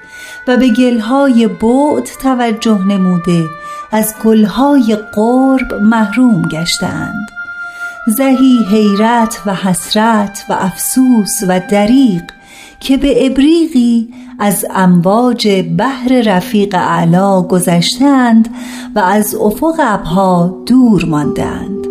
و 0.49 0.57
به 0.57 0.69
گلهای 0.69 1.47
بعد 1.47 2.09
توجه 2.23 2.85
نموده 2.85 3.45
از 3.93 4.15
گلهای 4.25 4.97
قرب 5.15 5.75
محروم 5.75 6.43
گشتند. 6.43 7.29
زهی 8.07 8.67
حیرت 8.71 9.41
و 9.47 9.55
حسرت 9.55 10.45
و 10.49 10.53
افسوس 10.53 11.43
و 11.49 11.61
دریق 11.61 12.23
که 12.81 12.97
به 12.97 13.27
ابریقی 13.27 14.09
از 14.39 14.67
امواج 14.71 15.65
بحر 15.79 16.23
رفیق 16.27 16.75
اعلا 16.75 17.43
گذشتند 17.43 18.49
و 18.95 18.99
از 18.99 19.35
افق 19.35 19.75
ابها 19.79 20.63
دور 20.67 21.05
ماندند 21.05 21.87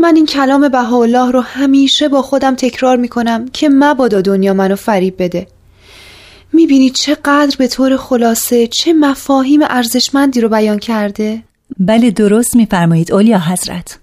من 0.00 0.16
این 0.16 0.26
کلام 0.26 0.68
بهاءالله 0.68 1.30
رو 1.30 1.40
همیشه 1.40 2.08
با 2.08 2.22
خودم 2.22 2.54
تکرار 2.54 2.96
می 2.96 3.08
کنم 3.08 3.48
که 3.52 3.68
مبادا 3.68 4.20
دنیا 4.20 4.54
منو 4.54 4.76
فریب 4.76 5.14
بده 5.18 5.46
می‌بینی 6.52 6.90
چقدر 6.90 7.56
به 7.58 7.68
طور 7.68 7.96
خلاصه 7.96 8.66
چه 8.66 8.92
مفاهیم 8.92 9.60
ارزشمندی 9.62 10.40
رو 10.40 10.48
بیان 10.48 10.78
کرده؟ 10.78 11.42
بله 11.78 12.10
درست 12.10 12.56
میفرمایید 12.56 13.12
اولیا 13.12 13.38
حضرت. 13.38 13.98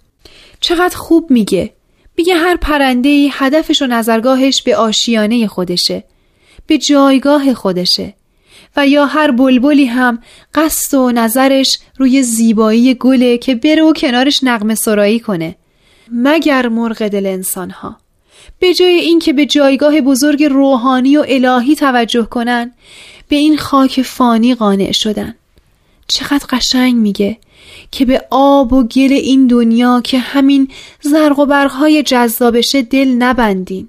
چقدر 0.60 0.98
خوب 0.98 1.32
میگه. 1.32 1.74
میگه 2.18 2.36
هر 2.36 2.56
پرنده 2.56 3.28
هدفش 3.32 3.82
و 3.82 3.88
نظرگاهش 3.88 4.62
به 4.62 4.76
آشیانه 4.76 5.48
خودشه 5.48 6.04
به 6.68 6.78
جایگاه 6.78 7.54
خودشه 7.54 8.14
و 8.78 8.88
یا 8.88 9.06
هر 9.06 9.32
بلبلی 9.32 9.86
هم 9.86 10.20
قصد 10.54 10.98
و 10.98 11.12
نظرش 11.12 11.80
روی 11.98 12.24
زیبایی 12.24 12.94
گله 12.94 13.38
که 13.38 13.56
بره 13.56 13.84
و 13.84 13.94
کنارش 13.94 14.40
نقم 14.44 14.76
سرایی 14.76 15.20
کنه 15.20 15.56
مگر 16.12 16.68
مرغ 16.68 17.08
دل 17.08 17.26
انسان 17.26 17.70
ها 17.70 17.98
به 18.60 18.74
جای 18.74 18.90
اینکه 18.90 19.34
به 19.34 19.46
جایگاه 19.46 20.02
بزرگ 20.02 20.44
روحانی 20.44 21.18
و 21.18 21.26
الهی 21.28 21.76
توجه 21.76 22.24
کنن 22.24 22.72
به 23.28 23.36
این 23.36 23.58
خاک 23.58 24.02
فانی 24.02 24.56
قانع 24.56 24.92
شدن. 24.92 25.36
چقدر 26.08 26.46
قشنگ 26.50 26.96
میگه. 26.96 27.38
که 27.92 28.06
به 28.06 28.26
آب 28.30 28.74
و 28.74 28.84
گل 28.84 29.14
این 29.14 29.48
دنیا 29.48 30.02
که 30.02 30.20
همین 30.20 30.68
زرق 31.02 31.40
و 31.40 31.46
برقهای 31.46 32.04
جذابشه 32.04 32.82
دل 32.82 33.08
نبندین. 33.08 33.88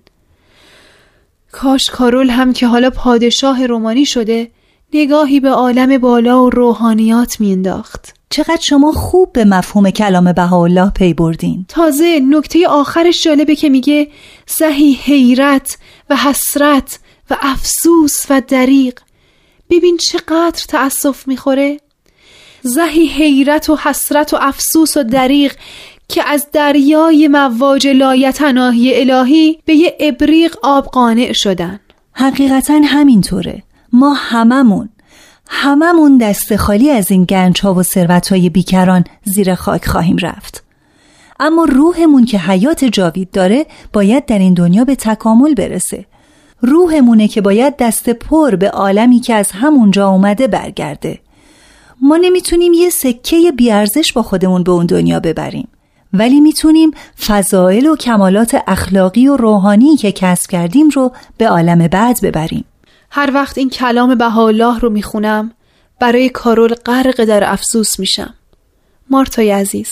کاش 1.53 1.91
کارول 1.91 2.31
هم 2.31 2.53
که 2.53 2.67
حالا 2.67 2.91
پادشاه 2.91 3.67
رومانی 3.67 4.05
شده 4.05 4.51
نگاهی 4.95 5.41
به 5.41 5.51
عالم 5.51 5.99
بالا 5.99 6.45
و 6.45 6.51
روحانیات 6.51 7.41
مینداخت 7.41 8.15
چقدر 8.31 8.61
شما 8.61 8.93
خوب 8.93 9.33
به 9.33 9.45
مفهوم 9.45 9.91
کلام 9.91 10.33
بهاءالله 10.33 10.91
پی 10.91 11.15
بردین. 11.15 11.65
تازه 11.69 12.21
نکته 12.31 12.69
آخرش 12.69 13.23
جالبه 13.23 13.57
که 13.57 13.69
میگه 13.69 14.09
زهی 14.47 14.93
حیرت 14.93 15.79
و 16.11 16.17
حسرت 16.17 16.99
و 17.31 17.37
افسوس 17.41 18.27
و 18.31 18.43
دریق 18.49 19.01
ببین 19.71 19.97
چقدر 19.97 20.65
تأسف 20.69 21.29
می‌خوره. 21.29 21.81
زهی 22.63 23.07
حیرت 23.07 23.71
و 23.71 23.77
حسرت 23.77 24.35
و 24.35 24.39
افسوس 24.41 24.97
و 24.97 25.03
دریق 25.03 25.55
که 26.09 26.23
از 26.27 26.47
دریای 26.53 27.29
مواج 27.29 27.87
لایتناهی 27.87 29.01
الهی 29.01 29.59
به 29.65 29.75
یه 29.75 29.97
ابریق 30.01 30.57
آب 30.63 30.85
قانع 30.85 31.33
شدن. 31.33 31.81
حقیقتا 32.13 32.81
همینطوره. 32.85 33.63
ما 33.93 34.15
هممون 34.15 34.89
هممون 35.49 36.19
دست 36.19 36.57
خالی 36.57 36.91
از 36.91 37.11
این 37.11 37.25
گنج 37.25 37.61
ها 37.61 37.75
و 37.75 37.83
ثروت 37.83 38.29
های 38.29 38.51
بیکران 38.51 39.05
زیر 39.25 39.55
خاک 39.55 39.87
خواهیم 39.87 40.17
رفت. 40.17 40.65
اما 41.41 41.65
روحمون 41.65 42.25
که 42.25 42.39
حیات 42.39 42.85
جاوید 42.85 43.31
داره 43.31 43.67
باید 43.93 44.27
در 44.27 44.39
این 44.39 44.55
دنیا 44.55 44.85
به 44.85 44.95
تکامل 44.97 45.55
برسه. 45.55 46.07
روحمونه 46.61 47.29
که 47.29 47.41
باید 47.41 47.77
دست 47.77 48.11
پر 48.11 48.57
به 48.57 48.71
عالمی 48.71 49.21
که 49.21 49.35
از 49.35 49.51
همونجا 49.53 50.09
اومده 50.09 50.47
برگرده. 50.47 51.19
ما 52.03 52.17
نمی‌تونیم 52.17 52.73
یه 52.73 52.91
سکه 52.91 53.53
بیارزش 53.57 54.13
با 54.13 54.23
خودمون 54.23 54.63
به 54.63 54.73
اون 54.73 54.87
دنیا 54.87 55.21
ببریم. 55.21 55.69
ولی 56.13 56.41
می‌تونیم 56.41 56.91
فضائل 57.27 57.87
و 57.87 57.97
کمالات 57.97 58.63
اخلاقی 58.67 59.29
و 59.29 59.37
روحانی 59.37 59.97
که 59.97 60.13
کسب 60.13 60.51
کردیم 60.51 60.89
رو 60.89 61.13
به 61.39 61.49
عالم 61.49 61.89
بعد 61.89 62.19
ببریم. 62.23 62.65
هر 63.11 63.31
وقت 63.35 63.59
این 63.59 63.71
کلام 63.71 64.15
بهاءالله 64.15 64.79
رو 64.79 64.91
می‌خونم 64.91 65.53
برای 66.01 66.29
کارول 66.29 66.75
غرق 66.75 67.25
در 67.25 67.53
افسوس 67.53 67.99
میشم. 67.99 68.35
مارتای 69.11 69.51
عزیز 69.51 69.89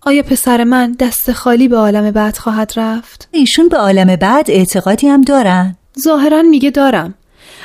آیا 0.00 0.22
پسر 0.22 0.64
من 0.64 0.92
دست 0.92 1.32
خالی 1.32 1.68
به 1.68 1.76
عالم 1.76 2.10
بعد 2.10 2.36
خواهد 2.36 2.72
رفت؟ 2.76 3.28
ایشون 3.32 3.68
به 3.68 3.76
عالم 3.76 4.16
بعد 4.16 4.50
اعتقادی 4.50 5.08
هم 5.08 5.22
دارن؟ 5.22 5.76
ظاهرا 6.00 6.42
میگه 6.42 6.70
دارم. 6.70 7.14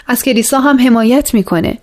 از 0.07 0.23
کلیسا 0.23 0.59
هم 0.59 0.79
حمایت 0.79 1.33
می‌کنه. 1.33 1.77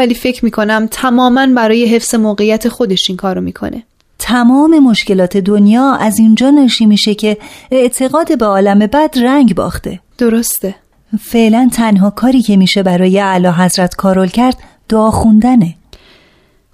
ولی 0.00 0.14
فکر 0.14 0.44
می‌کنم 0.44 0.88
تماما 0.90 1.46
برای 1.46 1.84
حفظ 1.86 2.14
موقعیت 2.14 2.68
خودش 2.68 3.10
این 3.10 3.16
کارو 3.16 3.40
می‌کنه. 3.40 3.82
تمام 4.18 4.78
مشکلات 4.78 5.36
دنیا 5.36 5.92
از 5.92 6.18
اینجا 6.18 6.50
نشی 6.50 6.86
میشه 6.86 7.14
که 7.14 7.36
اعتقاد 7.70 8.38
به 8.38 8.46
عالم 8.46 8.78
بعد 8.78 9.18
رنگ 9.18 9.54
باخته. 9.54 10.00
درسته. 10.18 10.74
فعلا 11.20 11.70
تنها 11.72 12.10
کاری 12.10 12.42
که 12.42 12.56
میشه 12.56 12.82
برای 12.82 13.20
اعلی 13.20 13.48
حضرت 13.48 13.94
کارول 13.94 14.28
کرد 14.28 14.56
دعا 14.88 15.10
خوندنه. 15.10 15.74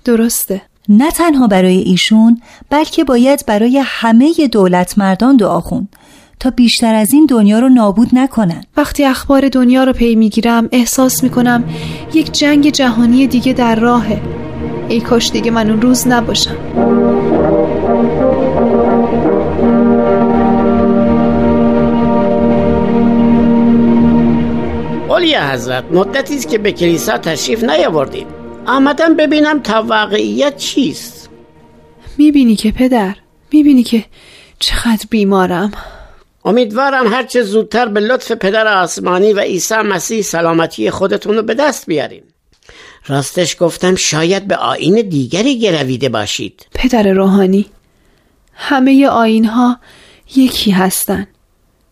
درسته. 0.05 0.63
نه 0.89 1.11
تنها 1.11 1.47
برای 1.47 1.79
ایشون 1.79 2.41
بلکه 2.71 3.05
باید 3.05 3.45
برای 3.47 3.83
همه 3.85 4.33
دولت 4.53 4.99
مردان 4.99 5.37
دعا 5.37 5.61
خوند. 5.61 5.96
تا 6.41 6.51
بیشتر 6.51 6.95
از 6.95 7.13
این 7.13 7.27
دنیا 7.27 7.59
رو 7.59 7.69
نابود 7.69 8.09
نکنن. 8.13 8.65
وقتی 8.77 9.05
اخبار 9.05 9.49
دنیا 9.49 9.85
رو 9.85 9.93
پی 9.93 10.15
می‌گیرم 10.15 10.69
احساس 10.73 11.23
می‌کنم 11.23 11.65
یک 12.15 12.33
جنگ 12.33 12.71
جهانی 12.71 13.27
دیگه 13.27 13.53
در 13.53 13.75
راهه. 13.75 14.21
ای 14.89 15.01
کاش 15.01 15.31
دیگه 15.31 15.51
من 15.51 15.71
اون 15.71 15.83
روز 15.83 16.09
نباشم. 16.09 16.57
اولیا 25.09 25.51
حضرت 25.51 25.85
مدتی 25.93 26.35
است 26.35 26.49
که 26.49 26.59
به 26.59 26.73
کلیسا 26.73 27.19
تشریف 27.19 27.65
نیاوردید. 27.65 28.27
آمدم 28.67 29.17
ببینم 29.17 29.61
تا 29.61 29.83
واقعیت 29.83 30.57
چیست. 30.57 31.31
می‌بینی 32.19 32.57
که 32.57 32.73
پدر 32.73 33.15
می‌بینی 33.53 33.83
که 33.83 34.05
چقدر 34.59 35.07
بیمارم. 35.11 35.73
امیدوارم 36.47 37.13
هرچه 37.13 37.43
زودتر 37.43 37.89
به 37.89 38.01
لطف 38.01 38.33
پدر 38.33 38.83
آسمانی 38.83 39.33
و 39.33 39.41
عیسی 39.41 39.75
مسیح 39.75 40.23
سلامتی 40.23 40.91
خودتون 40.91 41.37
رو 41.37 41.43
به 41.43 41.55
دست 41.55 41.87
بیارین 41.87 42.23
راستش 43.07 43.57
گفتم 43.61 43.95
شاید 43.95 44.49
به 44.49 44.57
آین 44.57 45.09
دیگری 45.09 45.59
گرویده 45.59 46.09
باشید. 46.09 46.67
پدر 46.75 47.13
روحانی 47.13 47.67
همه 48.55 49.07
آین 49.07 49.45
ها 49.45 49.81
یکی 50.37 50.71
هستن. 50.71 51.27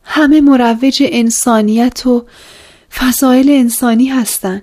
همه 0.04 0.40
مروج 0.40 1.02
انسانیت 1.06 2.06
و 2.06 2.26
فضایل 2.94 3.50
انسانی 3.50 4.06
هستن. 4.06 4.62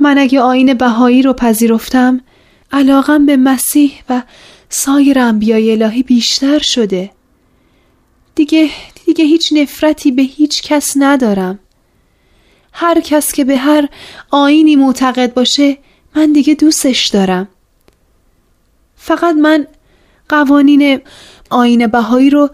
من 0.00 0.18
اگه 0.18 0.40
آین 0.40 0.74
بهایی 0.74 1.22
رو 1.22 1.32
پذیرفتم 1.32 2.20
علاقم 2.72 3.26
به 3.26 3.36
مسیح 3.36 3.92
و 4.08 4.22
سایر 4.68 5.18
انبیای 5.18 5.72
الهی 5.72 6.02
بیشتر 6.02 6.58
شده. 6.58 7.10
دیگه 8.38 8.70
دیگه 9.06 9.24
هیچ 9.24 9.52
نفرتی 9.52 10.10
به 10.10 10.22
هیچ 10.22 10.62
کس 10.62 10.92
ندارم. 10.96 11.58
هر 12.72 13.00
کس 13.00 13.32
که 13.32 13.44
به 13.44 13.56
هر 13.56 13.88
آینی 14.30 14.76
معتقد 14.76 15.34
باشه 15.34 15.78
من 16.16 16.32
دیگه 16.32 16.54
دوستش 16.54 17.06
دارم. 17.06 17.48
فقط 18.96 19.34
من 19.34 19.66
قوانین 20.28 21.00
آین 21.50 21.86
بهایی 21.86 22.30
رو 22.30 22.50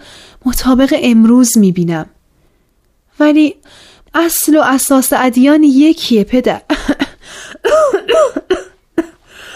مطابق 0.47 0.95
امروز 1.03 1.59
می‌بینم. 1.59 2.07
ولی 3.21 3.57
اصل 4.15 4.57
و 4.57 4.61
اساس 4.61 5.13
ادیان 5.13 5.63
یکیه 5.63 6.25
پدر. 6.25 6.63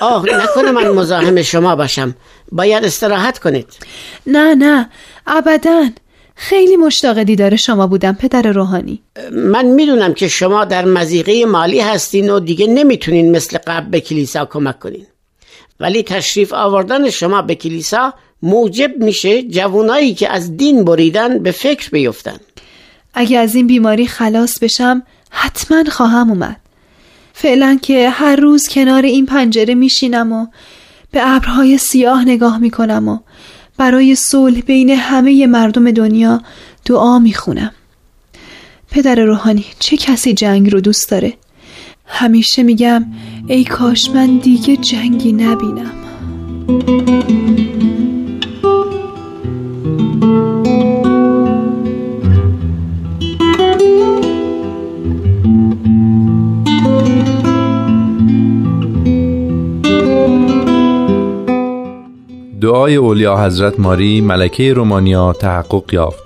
آه 0.01 0.25
نکنه 0.25 0.71
من 0.71 0.89
مزاحم 0.89 1.43
شما 1.43 1.77
باشم. 1.77 2.15
باید 2.53 2.85
استراحت 2.85 3.39
کنید. 3.39 3.69
نه 4.27 4.55
نه 4.55 4.91
ابدا. 5.27 5.89
خیلی 6.41 6.77
مشتاق 6.77 7.23
دیدار 7.23 7.57
شما 7.57 7.87
بودم 7.87 8.13
پدر 8.13 8.43
روحانی. 8.43 9.03
من 9.33 9.67
می‌دونم 9.67 10.15
که 10.15 10.29
شما 10.29 10.65
در 10.65 10.85
مزیقه 10.85 11.47
مالی 11.47 11.81
هستین 11.81 12.31
و 12.31 12.41
دیگه 12.41 12.67
نمی‌تونین 12.67 13.37
مثل 13.37 13.59
قبل 13.67 13.91
به 13.91 14.01
کلیسا 14.01 14.45
کمک 14.45 14.79
کنین. 14.79 15.07
ولی 15.81 16.03
تشریف 16.03 16.53
آوردن 16.53 17.11
شما 17.11 17.43
به 17.43 17.55
کلیسا 17.55 18.15
موجب 18.43 18.91
میشه 18.97 19.43
جوانایی 19.43 20.15
که 20.15 20.33
از 20.33 20.57
دین 20.57 20.85
بریدن 20.85 21.39
به 21.39 21.51
فکر 21.51 21.91
بیفتن. 21.91 22.41
اگه 23.15 23.39
از 23.39 23.55
این 23.55 23.67
بیماری 23.67 24.07
خلاص 24.07 24.59
بشم 24.59 25.03
حتما 25.31 25.85
خواهم 25.85 26.31
اومد. 26.31 26.57
فعلا 27.33 27.79
که 27.83 28.11
هر 28.11 28.37
روز 28.37 28.69
کنار 28.69 29.03
این 29.03 29.27
پنجره 29.27 29.75
میشینم 29.75 30.33
و 30.33 30.47
به 31.11 31.21
ابرهای 31.37 31.79
سیاه 31.79 32.25
نگاه 32.25 32.59
می‌کنم 32.59 33.09
و 33.09 33.19
برای 33.79 34.15
صلح 34.15 34.61
بین 34.61 34.91
همه 34.91 35.47
مردم 35.47 35.91
دنیا 35.91 36.43
دعا 36.85 37.19
می‌خونم. 37.19 37.73
پدر 38.91 39.15
روحانی 39.15 39.65
چه 39.79 39.97
کسی 39.97 40.35
جنگ 40.35 40.73
رو 40.73 40.81
دوست 40.81 41.11
داره؟ 41.11 41.35
همیشه 42.07 42.63
میگم 42.63 43.05
ای 43.47 43.65
کاش 43.65 44.11
من 44.11 44.39
دیگه 44.39 44.77
جنگی 44.77 45.33
نبینم. 45.33 45.95
دعای 62.89 62.97
اولیا 62.97 63.45
حضرت 63.45 63.81
ماری 63.81 64.21
ملکه 64.21 64.73
رومانیا 64.73 65.33
تحقق 65.33 65.95
یافت 65.95 66.23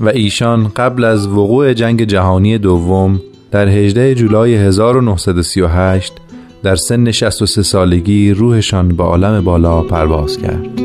و 0.00 0.08
ایشان 0.08 0.68
قبل 0.68 1.04
از 1.04 1.26
وقوع 1.26 1.72
جنگ 1.72 2.04
جهانی 2.04 2.58
دوم 2.58 3.20
در 3.50 3.68
18 3.68 4.14
جولای 4.14 4.54
1938 4.54 6.12
در 6.62 6.76
سن 6.76 7.10
63 7.10 7.62
سالگی 7.62 8.30
روحشان 8.30 8.88
به 8.88 9.02
عالم 9.02 9.44
بالا 9.44 9.82
پرواز 9.82 10.38
کرد. 10.38 10.80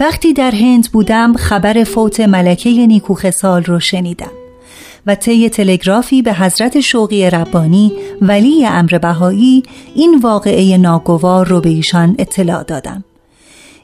وقتی 0.00 0.32
در 0.32 0.50
هند 0.50 0.92
بودم 0.92 1.32
خبر 1.32 1.84
فوت 1.84 2.20
ملکه 2.20 2.70
نیکوخسال 2.70 3.64
رو 3.64 3.80
شنیدم. 3.80 4.43
و 5.06 5.14
طی 5.14 5.48
تلگرافی 5.48 6.22
به 6.22 6.32
حضرت 6.34 6.80
شوقی 6.80 7.30
ربانی 7.30 7.92
ولی 8.20 8.66
امر 8.66 8.98
بهایی 8.98 9.62
این 9.94 10.18
واقعه 10.22 10.76
ناگوار 10.76 11.48
رو 11.48 11.60
به 11.60 11.68
ایشان 11.68 12.14
اطلاع 12.18 12.62
دادم. 12.62 13.04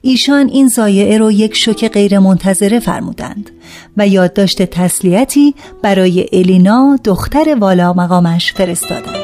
ایشان 0.02 0.48
این 0.48 0.68
زایعه 0.68 1.18
رو 1.18 1.32
یک 1.32 1.56
شوک 1.56 1.88
غیر 1.88 2.18
منتظره 2.18 2.78
فرمودند 2.78 3.50
و 3.96 4.08
یادداشت 4.08 4.62
تسلیتی 4.62 5.54
برای 5.82 6.26
الینا 6.32 6.98
دختر 7.04 7.56
والا 7.60 7.92
مقامش 7.92 8.52
فرستادند. 8.52 9.19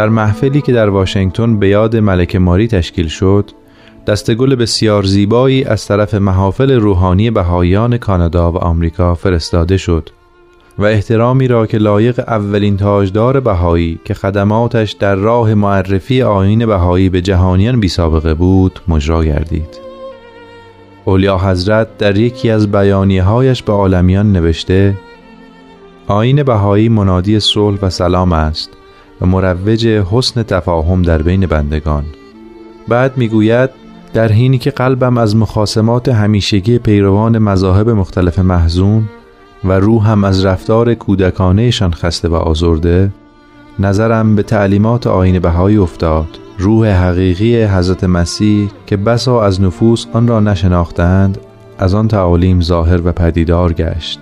در 0.00 0.08
محفلی 0.08 0.60
که 0.60 0.72
در 0.72 0.88
واشنگتن 0.88 1.58
به 1.58 1.68
یاد 1.68 1.96
ملک 1.96 2.36
ماری 2.36 2.68
تشکیل 2.68 3.08
شد 3.08 3.50
دستگل 4.06 4.54
بسیار 4.54 5.02
زیبایی 5.02 5.64
از 5.64 5.86
طرف 5.86 6.14
محافل 6.14 6.72
روحانی 6.72 7.30
بهاییان 7.30 7.98
کانادا 7.98 8.52
و 8.52 8.56
آمریکا 8.56 9.14
فرستاده 9.14 9.76
شد 9.76 10.10
و 10.78 10.84
احترامی 10.84 11.48
را 11.48 11.66
که 11.66 11.78
لایق 11.78 12.18
اولین 12.18 12.76
تاجدار 12.76 13.40
بهایی 13.40 14.00
که 14.04 14.14
خدماتش 14.14 14.92
در 14.92 15.14
راه 15.14 15.54
معرفی 15.54 16.22
آین 16.22 16.66
بهایی 16.66 17.08
به 17.08 17.20
جهانیان 17.20 17.80
بی 17.80 17.88
سابقه 17.88 18.34
بود 18.34 18.80
مجرا 18.88 19.24
گردید. 19.24 19.78
اولیا 21.04 21.38
حضرت 21.38 21.98
در 21.98 22.16
یکی 22.16 22.50
از 22.50 22.72
بیانیه 22.72 23.22
هایش 23.22 23.62
به 23.62 23.72
عالمیان 23.72 24.32
نوشته 24.32 24.94
آین 26.06 26.42
بهایی 26.42 26.88
منادی 26.88 27.40
صلح 27.40 27.78
و 27.82 27.90
سلام 27.90 28.32
است. 28.32 28.79
و 29.20 29.26
مروج 29.26 29.86
حسن 29.86 30.42
تفاهم 30.42 31.02
در 31.02 31.22
بین 31.22 31.46
بندگان. 31.46 32.04
بعد 32.88 33.18
می‌گوید 33.18 33.70
در 34.12 34.32
حینی 34.32 34.58
که 34.58 34.70
قلبم 34.70 35.18
از 35.18 35.36
مخاسمات 35.36 36.08
همیشگی 36.08 36.78
پیروان 36.78 37.38
مذاهب 37.38 37.90
مختلف 37.90 38.38
محزون 38.38 39.02
و 39.64 39.72
روحم 39.72 40.24
از 40.24 40.44
رفتار 40.44 40.94
کودکانهشان 40.94 41.92
خسته 41.92 42.28
و 42.28 42.34
آزرده 42.34 43.10
نظرم 43.78 44.36
به 44.36 44.42
تعلیمات 44.42 45.06
آین 45.06 45.38
بهایی 45.38 45.76
افتاد. 45.76 46.38
روح 46.58 46.88
حقیقی 46.88 47.64
حضرت 47.64 48.04
مسیح 48.04 48.70
که 48.86 48.96
بسا 48.96 49.44
از 49.44 49.60
نفوس 49.60 50.06
آن 50.12 50.28
را 50.28 50.40
نشناختند 50.40 51.38
از 51.78 51.94
آن 51.94 52.08
تعالیم 52.08 52.60
ظاهر 52.60 53.00
و 53.08 53.12
پدیدار 53.12 53.72
گشت. 53.72 54.20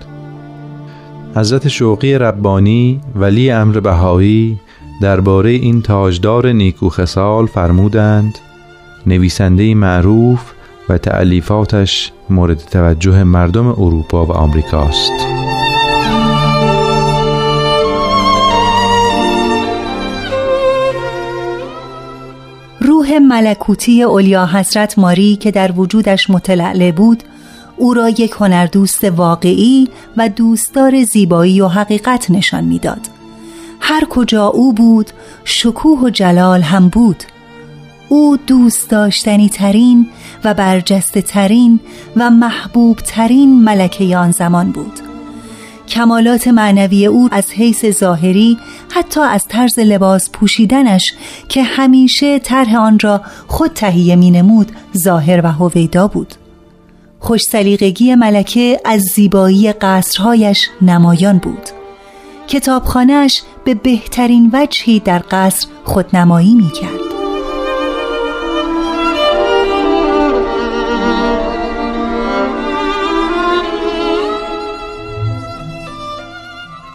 حضرت 1.36 1.68
شوقی 1.68 2.14
ربانی 2.14 3.00
ولی 3.16 3.50
امر 3.50 3.80
بهایی 3.80 4.60
درباره 5.00 5.50
این 5.50 5.82
تاجدار 5.82 6.52
نیکو 6.52 6.88
خسال 6.88 7.46
فرمودند 7.46 8.38
نویسنده 9.06 9.74
معروف 9.74 10.52
و 10.88 10.98
تعلیفاتش 10.98 12.12
مورد 12.30 12.58
توجه 12.58 13.24
مردم 13.24 13.66
اروپا 13.66 14.26
و 14.26 14.32
آمریکاست. 14.32 15.12
روح 22.80 23.18
ملکوتی 23.18 24.02
اولیا 24.02 24.46
حضرت 24.46 24.98
ماری 24.98 25.36
که 25.36 25.50
در 25.50 25.72
وجودش 25.72 26.30
متلعله 26.30 26.92
بود 26.92 27.22
او 27.76 27.94
را 27.94 28.08
یک 28.08 28.34
هنردوست 28.40 29.04
واقعی 29.04 29.88
و 30.16 30.28
دوستدار 30.28 31.02
زیبایی 31.04 31.60
و 31.60 31.68
حقیقت 31.68 32.30
نشان 32.30 32.64
می‌داد. 32.64 33.17
هر 33.90 34.04
کجا 34.04 34.46
او 34.46 34.72
بود 34.72 35.10
شکوه 35.44 36.00
و 36.00 36.10
جلال 36.10 36.62
هم 36.62 36.88
بود. 36.88 37.22
او 38.08 38.36
دوست 38.36 38.90
داشتنی 38.90 39.48
ترین 39.48 40.06
و 40.44 40.54
برجسته 40.54 41.22
ترین 41.22 41.80
و 42.16 42.30
محبوب 42.30 42.96
ترین 42.96 43.64
ملکه 43.64 44.16
آن 44.16 44.30
زمان 44.30 44.70
بود. 44.70 44.92
کمالات 45.88 46.48
معنوی 46.48 47.06
او 47.06 47.28
از 47.32 47.50
حیث 47.50 47.86
ظاهری 47.86 48.58
حتی 48.90 49.20
از 49.20 49.44
طرز 49.48 49.78
لباس 49.78 50.30
پوشیدنش 50.30 51.14
که 51.48 51.62
همیشه 51.62 52.38
طرح 52.38 52.76
آن 52.76 52.98
را 52.98 53.20
خود 53.46 53.72
تهیه 53.72 54.16
می 54.16 54.30
نمود 54.30 54.72
ظاهر 54.98 55.40
و 55.44 55.52
هویدا 55.52 56.08
بود. 56.08 56.34
خوش 57.20 57.42
سلیقگی 57.42 58.14
ملکه 58.14 58.80
از 58.84 59.00
زیبایی 59.00 59.72
قصرهایش 59.72 60.70
نمایان 60.82 61.38
بود. 61.38 61.77
کتابخانهش 62.48 63.42
به 63.64 63.74
بهترین 63.74 64.50
وجهی 64.52 65.00
در 65.00 65.22
قصر 65.30 65.68
خودنمایی 65.84 66.54
می 66.54 66.70
کرد 66.70 67.08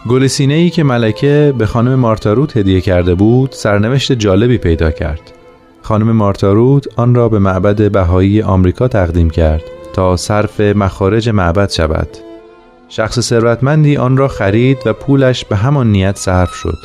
گل 0.08 0.28
ای 0.38 0.70
که 0.70 0.84
ملکه 0.84 1.54
به 1.58 1.66
خانم 1.66 1.94
مارتاروت 1.94 2.56
هدیه 2.56 2.80
کرده 2.80 3.14
بود 3.14 3.52
سرنوشت 3.52 4.12
جالبی 4.12 4.58
پیدا 4.58 4.90
کرد. 4.90 5.32
خانم 5.82 6.12
مارتاروت 6.12 6.86
آن 6.96 7.14
را 7.14 7.28
به 7.28 7.38
معبد 7.38 7.92
بهایی 7.92 8.42
آمریکا 8.42 8.88
تقدیم 8.88 9.30
کرد 9.30 9.62
تا 9.92 10.16
صرف 10.16 10.60
مخارج 10.60 11.28
معبد 11.28 11.70
شود. 11.70 12.33
شخص 12.88 13.20
ثروتمندی 13.20 13.96
آن 13.96 14.16
را 14.16 14.28
خرید 14.28 14.78
و 14.86 14.92
پولش 14.92 15.44
به 15.44 15.56
همان 15.56 15.92
نیت 15.92 16.16
صرف 16.16 16.54
شد. 16.54 16.78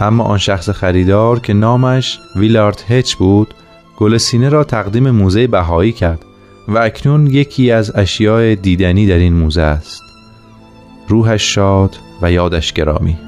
اما 0.00 0.24
آن 0.24 0.38
شخص 0.38 0.70
خریدار 0.70 1.40
که 1.40 1.52
نامش 1.52 2.18
ویلارد 2.36 2.84
هچ 2.88 3.14
بود 3.14 3.54
گل 3.96 4.16
سینه 4.16 4.48
را 4.48 4.64
تقدیم 4.64 5.10
موزه 5.10 5.46
بهایی 5.46 5.92
کرد 5.92 6.24
و 6.68 6.78
اکنون 6.78 7.26
یکی 7.26 7.70
از 7.70 7.96
اشیاء 7.96 8.54
دیدنی 8.54 9.06
در 9.06 9.18
این 9.18 9.32
موزه 9.32 9.62
است. 9.62 10.02
روحش 11.08 11.54
شاد 11.54 11.96
و 12.22 12.32
یادش 12.32 12.72
گرامی. 12.72 13.25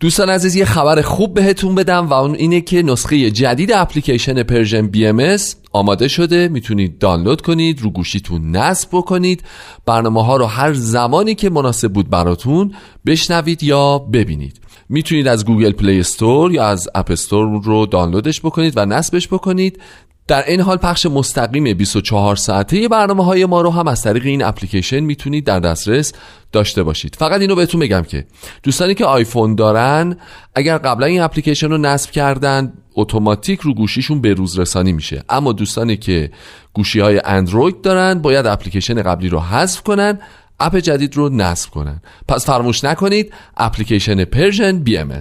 دوستان 0.00 0.30
عزیز 0.30 0.56
یه 0.56 0.64
خبر 0.64 1.02
خوب 1.02 1.34
بهتون 1.34 1.74
بدم 1.74 2.06
و 2.06 2.12
اون 2.12 2.34
اینه 2.34 2.60
که 2.60 2.82
نسخه 2.82 3.30
جدید 3.30 3.72
اپلیکیشن 3.72 4.42
Persian 4.42 4.86
BMS 4.86 5.36
آماده 5.72 6.08
شده. 6.08 6.48
می‌تونید 6.48 6.98
دانلود 6.98 7.40
کنید 7.40 7.82
رو 7.82 7.90
گوشیتون 7.90 8.50
نصب 8.50 8.88
بکنید. 8.92 9.42
برنامه 9.86 10.24
ها 10.24 10.36
رو 10.36 10.44
هر 10.44 10.72
زمانی 10.72 11.34
که 11.34 11.50
مناسب 11.50 11.92
بود 11.92 12.10
براتون 12.10 12.74
بشنوید 13.06 13.62
یا 13.62 13.98
ببینید. 13.98 14.60
می‌تونید 14.88 15.28
از 15.28 15.44
Google 15.44 15.72
Play 15.72 16.00
Store 16.00 16.52
یا 16.52 16.66
از 16.66 16.88
App 16.94 17.10
Store 17.10 17.62
رو 17.64 17.86
دانلودش 17.86 18.40
بکنید 18.40 18.72
و 18.76 18.86
نصبش 18.86 19.28
بکنید. 19.28 19.80
در 20.28 20.44
این 20.46 20.60
حال 20.60 20.76
پخش 20.76 21.06
مستقیم 21.06 21.74
24 21.74 22.36
ساعته 22.36 22.88
برنامه 22.88 23.24
های 23.24 23.46
ما 23.46 23.60
رو 23.60 23.70
هم 23.70 23.88
از 23.88 24.02
طریق 24.02 24.26
این 24.26 24.42
اپلیکیشن 24.42 25.00
می‌تونید 25.00 25.44
در 25.44 25.60
دسترس 25.60 26.12
داشته 26.52 26.82
باشید. 26.82 27.16
فقط 27.18 27.40
اینو 27.40 27.54
بهتون 27.54 27.80
بگم 27.80 28.02
که 28.02 28.26
دوستانی 28.62 28.94
که 28.94 29.04
آیفون 29.04 29.54
دارن 29.54 30.16
اگر 30.54 30.78
قبلا 30.78 31.06
این 31.06 31.20
اپلیکیشن 31.20 31.70
رو 31.70 31.78
نصب 31.78 32.10
کردن 32.10 32.72
اتوماتیک 32.94 33.60
رو 33.60 33.74
گوشیشون 33.74 34.20
به 34.20 34.34
روز 34.34 34.58
رسانی 34.58 34.92
میشه. 34.92 35.22
اما 35.28 35.52
دوستانی 35.52 35.96
که 35.96 36.30
گوشی 36.72 37.00
های 37.00 37.20
اندروید 37.24 37.80
دارن 37.80 38.18
باید 38.18 38.46
اپلیکیشن 38.46 39.02
قبلی 39.02 39.28
رو 39.28 39.40
حذف 39.40 39.82
کنن 39.82 40.18
اپ 40.60 40.76
جدید 40.76 41.16
رو 41.16 41.28
نصب 41.28 41.70
کنن. 41.70 42.02
پس 42.28 42.46
فراموش 42.46 42.84
نکنید 42.84 43.32
اپلیکیشن 43.56 44.24
Persian 44.24 44.82
BMS 44.98 45.20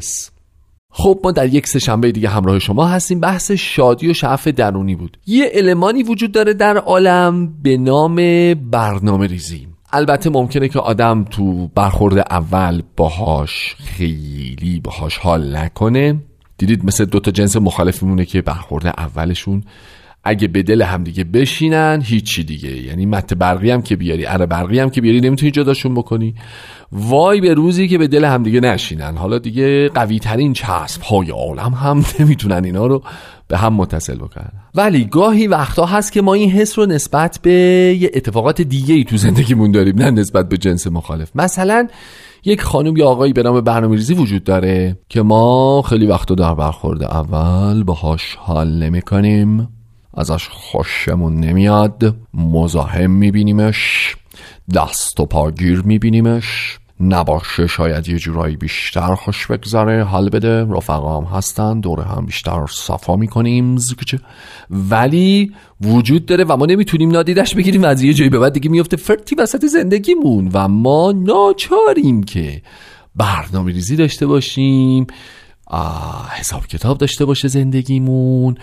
خب 0.99 1.19
ما 1.23 1.31
در 1.31 1.53
یک 1.53 1.67
سهشنبه 1.67 2.11
دیگه 2.11 2.29
همراه 2.29 2.59
شما 2.59 2.87
هستیم. 2.87 3.19
بحث 3.19 3.51
شادی 3.51 4.09
و 4.09 4.13
شعف 4.13 4.47
درونی 4.47 4.95
بود. 4.95 5.17
یه 5.27 5.51
المانی 5.53 6.03
وجود 6.03 6.31
داره 6.31 6.53
در 6.53 6.77
عالم 6.77 7.53
به 7.63 7.77
نام 7.77 8.15
برنامه 8.53 9.27
ریزی. 9.27 9.67
البته 9.93 10.29
ممکنه 10.29 10.67
که 10.67 10.79
آدم 10.79 11.23
تو 11.23 11.67
برخورد 11.67 12.17
اول 12.17 12.81
باهاش 12.95 13.75
خیلی 13.79 14.79
باهاش 14.83 15.17
حال 15.17 15.55
نکنه. 15.55 16.15
دیدید 16.57 16.85
مثل 16.85 17.05
دوتا 17.05 17.31
جنس 17.31 17.55
مخالف 17.55 18.03
میمونه 18.03 18.25
که 18.25 18.41
برخورد 18.41 18.87
اولشون 18.87 19.63
اگه 20.27 20.47
به 20.47 20.63
دل 20.63 20.81
همدیگه 20.81 21.23
بشینن 21.23 22.01
هیچی 22.03 22.43
دیگه. 22.43 22.83
یعنی 22.83 23.05
مت 23.05 23.33
برقی 23.33 23.71
هم 23.71 23.81
که 23.81 23.95
بیاری 23.95 24.25
اره 24.25 24.45
برقی 24.45 24.79
هم 24.79 24.89
که 24.89 25.01
بیاری 25.01 25.21
نمی‌تونی 25.21 25.51
جداشون 25.51 25.93
بکنی. 25.93 26.35
وای 26.91 27.41
به 27.41 27.53
روزی 27.53 27.87
که 27.87 27.97
به 27.97 28.07
دل 28.07 28.25
همدیگه 28.25 28.59
نشینن. 28.59 29.17
حالا 29.17 29.39
دیگه 29.39 29.89
قوی 29.89 30.19
ترین 30.19 30.53
چسب 30.53 31.01
های 31.01 31.29
عالم 31.29 31.73
هم 31.73 32.05
نمی‌تونن 32.19 32.65
اینا 32.65 32.87
رو 32.87 33.03
به 33.47 33.57
هم 33.57 33.73
متصل 33.73 34.15
بکنن. 34.15 34.51
ولی 34.75 35.05
گاهی 35.05 35.47
وقتا 35.47 35.85
هست 35.85 36.11
که 36.11 36.21
ما 36.21 36.33
این 36.33 36.51
حس 36.51 36.79
رو 36.79 36.85
نسبت 36.85 37.39
به 37.41 37.51
یه 38.01 38.11
اتفاقات 38.13 38.61
دیگه 38.61 38.95
ای 38.95 39.03
تو 39.03 39.17
زندگیمون 39.17 39.71
داریم 39.71 39.95
نه 39.95 40.11
نسبت 40.11 40.49
به 40.49 40.57
جنس 40.57 40.87
مخالف. 40.87 41.31
مثلا 41.35 41.87
یک 42.45 42.61
خانم 42.61 42.97
یا 42.97 43.07
آقایی 43.07 43.33
به 43.33 43.43
نام 43.43 43.61
برنامه‌ریزی 43.61 44.13
وجود 44.13 44.43
داره 44.43 44.99
که 45.09 45.21
ما 45.21 45.81
خیلی 45.81 46.07
وقتا 46.07 46.35
در 46.35 46.53
برخورد 46.53 47.03
اول 47.03 47.83
باهاش 47.83 48.35
حال 48.35 48.83
نمی‌کنیم. 48.83 49.76
ازش 50.17 50.47
خوشمون 50.51 51.39
نمیاد. 51.39 52.15
مزاحم 52.33 53.11
میبینیمش. 53.11 54.15
دست 54.75 55.19
و 55.19 55.25
پاگیر 55.25 55.81
میبینیمش. 55.81 56.79
نباشه 56.99 57.67
شاید 57.67 58.07
یه 58.07 58.19
جورایی 58.19 58.55
بیشتر 58.55 59.15
خوش 59.15 59.47
بگذره 59.47 60.03
حال 60.03 60.29
بده. 60.29 60.63
رفقا 60.63 61.21
هم 61.21 61.37
هستن 61.37 61.79
دوره 61.79 62.03
هم 62.03 62.25
بیشتر 62.25 62.65
صفا 62.69 63.15
می‌کنیم. 63.15 63.77
ولی 64.69 65.51
وجود 65.81 66.25
داره 66.25 66.43
و 66.43 66.57
ما 66.57 66.65
نمی‌تونیم 66.65 67.11
نادیدش 67.11 67.55
بگیریم. 67.55 67.83
از 67.83 68.03
یه 68.03 68.13
جایی 68.13 68.29
به 68.29 68.39
بعد 68.39 68.53
دیگه 68.53 68.69
میفته 68.69 68.97
فرتی 68.97 69.35
وسط 69.35 69.65
زندگیمون 69.65 70.49
و 70.53 70.67
ما 70.67 71.11
ناچاریم 71.11 72.23
که 72.23 72.61
برنامه 73.15 73.71
ریزی 73.71 73.95
داشته 73.95 74.27
باشیم 74.27 75.07
حساب 76.29 76.67
کتاب 76.67 76.97
داشته 76.97 77.25
باشه 77.25 77.47
زندگیمون. 77.47 78.57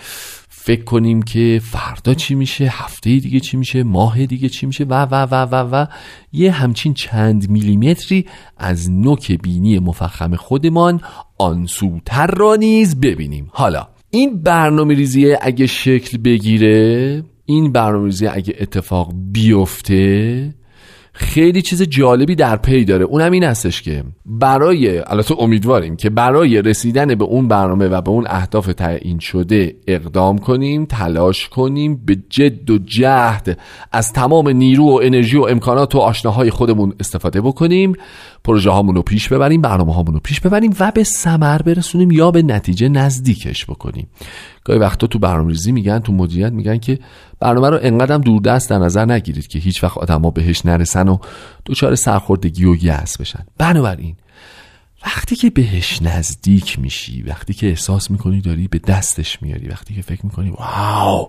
فکر 0.67 0.85
کنیم 0.85 1.23
که 1.23 1.61
فردا 1.63 2.15
چی 2.15 2.35
میشه 2.35 2.65
هفته 2.65 3.19
دیگه 3.19 3.41
چی 3.41 3.57
میشه 3.57 3.83
ماه 3.83 4.27
دیگه 4.27 4.49
چی 4.49 4.67
میشه 4.67 4.85
و 4.85 5.03
و 5.03 5.15
و 5.15 5.35
و 5.35 5.55
و. 5.55 5.87
یه 6.33 6.53
همچین 6.53 6.95
چند 6.95 7.51
میلیمتری 7.51 8.27
از 8.57 8.91
نوک 8.91 9.33
بینی 9.33 9.79
مفخم 9.79 10.37
خودمان 10.37 11.01
آنسوتر 11.39 12.27
را 12.27 12.57
نیز 12.57 13.01
ببینیم. 13.01 13.51
حالا 13.53 13.89
این 14.11 14.43
برنامه 14.43 14.95
ریزیه 14.95 15.39
اگه 15.43 15.67
شکل 15.67 16.19
بگیره 16.19 17.23
این 17.45 17.73
برنامه 17.73 18.05
ریزیه 18.05 18.31
اگه 18.35 18.55
اتفاق 18.61 19.13
بیفته 19.33 20.55
خیلی 21.17 21.63
چیز 21.63 21.83
جالبی 21.83 22.35
در 22.35 22.57
پی 22.57 22.85
داره. 22.85 23.05
اونم 23.05 23.33
این 23.33 23.45
هستش 23.45 23.83
که 23.83 24.05
برای 24.27 24.99
البته 24.99 25.35
امیدواریم 25.39 25.97
که 25.97 26.11
برای 26.11 26.63
رسیدن 26.63 27.15
به 27.15 27.25
اون 27.25 27.49
برنامه 27.49 27.89
و 27.89 28.01
به 28.01 28.11
اون 28.11 28.27
اهداف 28.29 28.67
تعیین 28.67 29.19
شده 29.19 29.77
اقدام 29.87 30.39
کنیم 30.39 30.85
تلاش 30.85 31.49
کنیم 31.49 32.03
به 32.07 32.17
جد 32.29 32.71
و 32.71 32.79
جهد 32.79 33.59
از 33.93 34.13
تمام 34.13 34.49
نیرو 34.49 34.85
و 34.85 35.01
انرژی 35.03 35.37
و 35.37 35.43
امکانات 35.43 35.95
و 35.95 35.99
آشناهای 35.99 36.51
خودمون 36.51 36.95
استفاده 37.01 37.41
بکنیم. 37.41 37.97
پروژه 38.45 38.71
هامون 38.71 38.95
رو 38.95 39.03
پیش 39.03 39.29
ببریم 39.29 39.61
برنامه 39.61 39.95
هامون 39.95 40.15
رو 40.15 40.21
پیش 40.21 40.41
ببریم 40.41 40.75
و 40.81 40.91
به 40.91 41.05
ثمر 41.05 41.63
برسونیم 41.63 42.11
یا 42.11 42.31
به 42.31 42.43
نتیجه 42.43 42.89
نزدیکش 42.89 43.67
بکنیم. 43.67 44.07
گاهی 44.65 44.79
وقتا 44.79 45.07
تو 45.07 45.19
برنامه‌ریزی 45.19 45.73
میگن 45.73 45.99
تو 45.99 46.13
مدیریت 46.13 46.53
میگن 46.53 46.79
که 46.79 46.99
برنامه 47.41 47.71
رو 47.71 47.79
انقدرم 47.83 48.21
دوردست 48.21 48.71
در 48.71 48.79
نظر 48.79 49.05
نگیرید 49.05 49.47
که 49.47 49.59
هیچ 49.59 49.85
وقت 49.85 49.99
آدما 49.99 50.31
بهش 50.31 50.67
نرسن 50.67 51.09
و 51.09 51.19
دچار 51.67 51.95
سرخوردگی 51.95 52.65
و 52.65 52.85
یأس 52.85 53.21
بشن. 53.21 53.47
بنابراین 53.59 54.17
وقتی 55.07 55.37
که 55.37 55.51
بهش 55.51 56.03
نزدیک 56.03 56.79
میشی 56.79 57.23
وقتی 57.23 57.55
که 57.55 57.69
احساس 57.69 58.11
می‌کنی 58.11 58.41
داری 58.41 58.69
به 58.69 58.79
دستش 58.79 59.43
میاری 59.43 59.69
وقتی 59.69 59.95
که 59.95 60.03
فکر 60.03 60.27
می‌کنی 60.27 60.51
واو! 60.51 61.29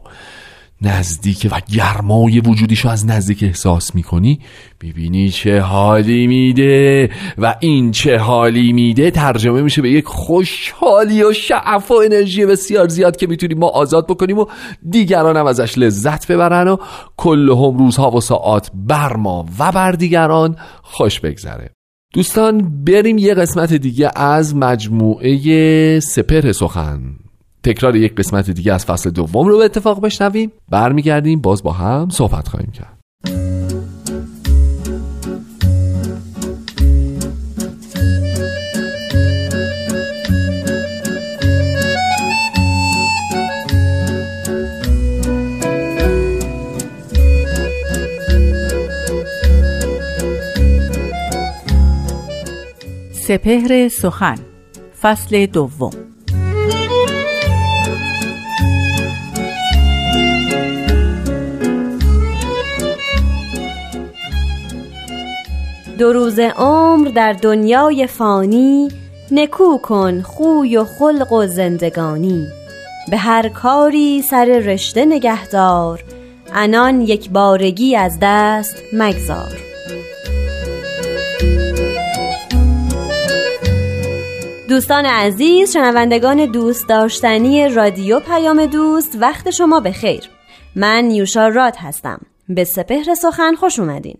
نزدیک 0.82 1.48
و 1.52 1.62
گرمای 1.74 2.40
وجودیشو 2.40 2.90
از 2.90 3.06
نزدیک 3.06 3.44
احساس 3.44 3.96
می‌کنی؟ 3.96 4.40
می‌بینی 4.84 5.30
چه 5.30 5.62
حالی 5.62 6.28
میده 6.28 7.10
و 7.38 7.56
این 7.60 7.92
چه 7.92 8.18
حالی 8.18 8.74
میده 8.74 9.12
ترجمه 9.12 9.62
میشه 9.62 9.82
به 9.82 9.92
یک 9.92 10.06
خوشحالی 10.06 11.24
و 11.24 11.34
شعف 11.34 11.92
و 11.92 11.94
انرژی 12.06 12.46
بسیار 12.46 12.88
زیاد 12.88 13.18
که 13.18 13.28
می‌تونیم 13.28 13.58
ما 13.58 13.68
آزاد 13.68 14.08
بکنیم 14.08 14.38
و 14.38 14.46
دیگران 14.90 15.38
هم 15.38 15.46
ازش 15.46 15.78
لذت 15.78 16.32
ببرن 16.32 16.68
و 16.68 16.78
کل 17.18 17.50
هم 17.50 17.78
روزها 17.78 18.12
و 18.12 18.22
ساعت 18.22 18.72
بر 18.74 19.16
ما 19.16 19.46
و 19.60 19.72
بر 19.72 19.92
دیگران 19.92 20.56
خوش 20.84 21.20
بگذره. 21.20 21.72
دوستان 22.14 22.84
بریم 22.84 23.18
یه 23.18 23.34
قسمت 23.34 23.74
دیگه 23.74 24.12
از 24.16 24.56
مجموعه 24.56 26.00
سپر 26.00 26.52
سخن. 26.52 27.25
تکرار 27.66 27.96
یک 27.96 28.16
قسمت 28.16 28.52
دیگه 28.52 28.74
از 28.74 28.86
فصل 28.86 29.10
دوم 29.10 29.48
رو 29.48 29.58
به 29.58 29.66
اتفاق 29.66 30.02
بشنویم. 30.02 30.52
برمیگردیم 30.70 31.42
باز 31.42 31.64
با 31.64 31.72
هم 31.72 32.10
صحبت 32.10 32.48
خواهیم 32.48 32.72
کرد. 32.72 33.00
سپهر 53.28 53.88
سخن 53.88 54.36
فصل 55.02 55.46
دوم. 55.46 56.15
دو 65.98 66.14
روز 66.14 66.40
عمر 66.40 67.08
در 67.08 67.34
دنیای 67.34 68.08
فانی 68.08 68.90
نکو 69.32 69.78
کن 69.78 70.22
خوی 70.22 70.78
و 70.78 70.84
خلق 70.84 71.32
و 71.32 71.48
زندگانی. 71.48 72.48
به 73.12 73.18
هر 73.18 73.50
کاری 73.50 74.22
سر 74.22 74.46
رشته 74.46 75.06
نگهدار 75.06 76.04
انان 76.54 77.02
یک 77.02 77.30
بارگی 77.30 77.96
از 77.96 78.18
دست 78.22 78.76
مگذار. 78.94 79.58
دوستان 84.70 85.06
عزیز 85.06 85.74
شنوندگان 85.74 86.46
دوست 86.46 86.90
داشتنی 86.90 87.70
رادیو 87.70 88.20
پیام 88.20 88.66
دوست 88.66 89.18
وقت 89.22 89.50
شما 89.50 89.82
خیر. 89.92 90.24
من 90.76 91.04
نیوشا 91.04 91.48
راد 91.48 91.76
هستم. 91.76 92.22
به 92.50 92.64
سپهر 92.64 93.16
سخن 93.16 93.56
خوش 93.56 93.80
اومدین. 93.80 94.18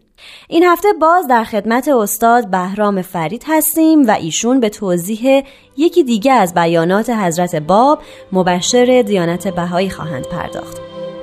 این 0.48 0.64
هفته 0.64 0.88
باز 0.94 1.28
در 1.28 1.44
خدمت 1.44 1.88
استاد 1.88 2.48
بهرام 2.48 3.02
فرید 3.02 3.44
هستیم 3.48 4.08
و 4.08 4.12
ایشون 4.12 4.60
به 4.60 4.70
توضیح 4.70 5.44
یکی 5.78 6.04
دیگه 6.04 6.32
از 6.32 6.54
بیانات 6.54 7.10
حضرت 7.10 7.56
باب 7.56 8.00
مبشر 8.32 9.04
دیانت 9.08 9.48
بهایی 9.48 9.90
خواهند 9.90 10.28
پرداخت. 10.28 10.78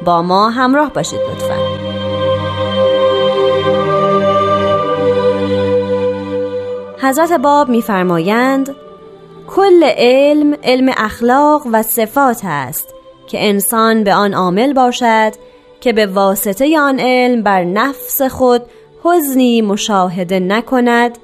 با 0.04 0.22
ما 0.22 0.50
همراه 0.50 0.92
باشید 0.92 1.20
لطفا. 1.20 1.56
حضرت 7.02 7.32
باب 7.32 7.68
میفرمایند 7.68 8.74
کل 9.46 9.84
علم 9.84 10.56
علم 10.62 10.92
اخلاق 10.96 11.62
و 11.72 11.82
صفات 11.82 12.40
است 12.44 12.94
که 13.26 13.48
انسان 13.48 14.04
به 14.04 14.14
آن 14.14 14.34
عامل 14.34 14.72
باشد 14.72 15.32
که 15.80 15.92
به 15.92 16.06
واسطه 16.06 16.78
آن 16.78 17.00
علم 17.00 17.42
بر 17.42 17.64
نفس 17.64 18.22
خود 18.22 18.62
حزنی 19.04 19.62
مشاهده 19.62 20.40
نکند 20.40 21.18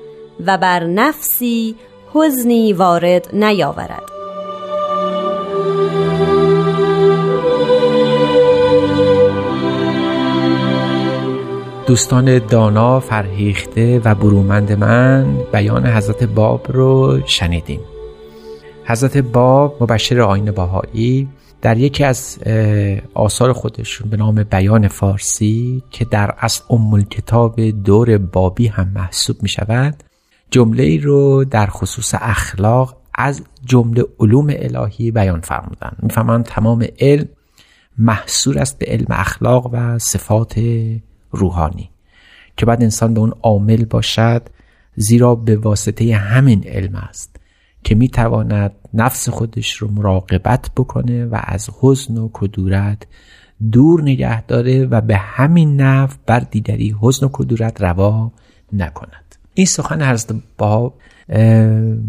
و 0.47 0.59
بر 0.59 0.85
نفسی 0.85 1.75
حزنی 2.15 2.73
وارد 2.73 3.29
نیاورد. 3.33 4.03
دوستان 11.87 12.47
دانا 12.47 13.01
فرهیخته 13.01 14.01
و 14.05 14.15
برومند 14.15 14.73
من 14.73 15.37
بیان 15.53 15.87
حضرت 15.87 16.25
باب 16.25 16.67
رو 16.73 17.21
شنیدیم. 17.27 17.81
حضرت 18.85 19.17
باب 19.17 19.83
مبشر 19.83 20.21
آین 20.21 20.51
باهایی 20.51 21.29
در 21.63 21.79
یکی 21.79 22.05
از 22.05 22.39
آثار 23.15 23.53
خودشون 23.53 24.11
به 24.11 24.17
نام 24.17 24.43
بیان 24.43 24.89
فارسی 24.89 25.83
که 25.91 26.05
در 26.05 26.35
اصل 26.39 26.63
ام 26.71 27.03
کتاب 27.03 27.61
دور 27.71 28.19
بابی 28.19 28.67
هم 28.67 28.89
محسوب 28.89 29.43
می 29.43 29.49
شود 29.49 30.03
جمله 30.51 30.83
ای 30.83 30.99
رو 30.99 31.45
در 31.45 31.67
خصوص 31.67 32.15
اخلاق 32.19 32.97
از 33.15 33.43
جمله 33.65 34.05
علوم 34.21 34.47
الهی 34.51 35.11
بیان 35.11 35.41
فرمودن. 35.41 35.93
می‌فهمن 36.03 36.43
تمام 36.43 36.87
علم 37.01 37.29
محصور 37.99 38.59
است 38.59 38.79
به 38.79 38.87
علم 38.87 39.07
اخلاق 39.09 39.71
و 39.73 39.99
صفات 39.99 40.61
روحانی 41.31 41.91
که 42.57 42.67
بعد 42.67 42.83
انسان 42.83 43.15
به 43.15 43.21
اون 43.21 43.33
عامل 43.43 43.85
باشد 43.85 44.43
زیرا 44.97 45.35
به 45.35 45.57
واسطه 45.57 46.15
همین 46.15 46.65
علم 46.67 46.95
است. 46.95 47.38
که 47.85 47.95
می‌تواند 47.95 48.73
نفس 48.95 49.29
خودش 49.29 49.77
رو 49.77 49.91
مراقبت 49.91 50.71
بکنه 50.77 51.27
و 51.27 51.41
از 51.43 51.71
حزن 51.81 52.17
و 52.19 52.31
کدورت 52.33 53.03
دور 53.73 54.03
نگه 54.03 54.43
داره 54.43 54.87
و 54.87 55.01
به 55.01 55.17
همین 55.17 55.81
نف 55.81 56.17
بر 56.27 56.41
دیگری 56.41 56.97
حزن 57.01 57.27
و 57.27 57.29
کدورت 57.33 57.83
روا 57.83 58.33
نکند. 58.73 59.35
این 59.55 59.67
سخن 59.67 60.13
حضرت 60.13 60.37
باب 60.59 60.99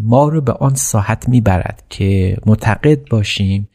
ما 0.02 0.28
رو 0.28 0.40
به 0.40 0.52
آن 0.52 0.74
ساحت 0.74 1.28
می‌برد 1.28 1.82
که 1.88 2.36
معتقد 2.46 3.08
باشیم 3.08 3.68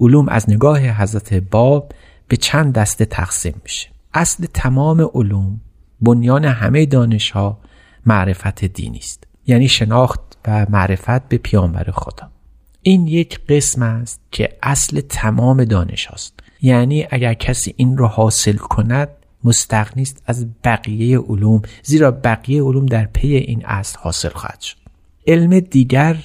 علوم 0.00 0.28
از 0.28 0.50
نگاه 0.50 0.80
حضرت 0.80 1.34
باب 1.34 1.92
به 2.28 2.36
چند 2.36 2.72
دسته 2.72 3.04
تقسیم 3.04 3.54
میشه. 3.62 3.88
اصل 4.14 4.46
تمام 4.54 5.10
علوم 5.14 5.60
بنیان 6.00 6.44
همه 6.44 6.86
دانش 6.86 7.30
ها 7.30 7.58
معرفت 8.06 8.64
دینی 8.64 8.98
است. 8.98 9.26
یعنی 9.46 9.68
شناخت 9.68 10.31
و 10.46 10.66
معرفت 10.70 11.28
به 11.28 11.38
پیامبر 11.38 11.90
خدا. 11.92 12.30
این 12.82 13.06
یک 13.06 13.40
قسم 13.48 13.82
است 13.82 14.20
که 14.30 14.48
اصل 14.62 15.00
تمام 15.00 15.64
دانش 15.64 16.06
هاست. 16.06 16.40
یعنی 16.62 17.06
اگر 17.10 17.34
کسی 17.34 17.74
این 17.76 17.96
رو 17.96 18.06
حاصل 18.06 18.56
کند 18.56 19.08
مستقنی 19.44 20.02
است 20.02 20.22
از 20.26 20.46
بقیه 20.64 21.18
علوم 21.18 21.62
زیرا 21.82 22.10
بقیه 22.10 22.62
علوم 22.62 22.86
در 22.86 23.04
پی 23.04 23.36
این 23.36 23.66
اصل 23.66 23.98
حاصل 23.98 24.28
خواهد 24.28 24.60
شد. 24.60 24.76
علم 25.26 25.60
دیگر 25.60 26.16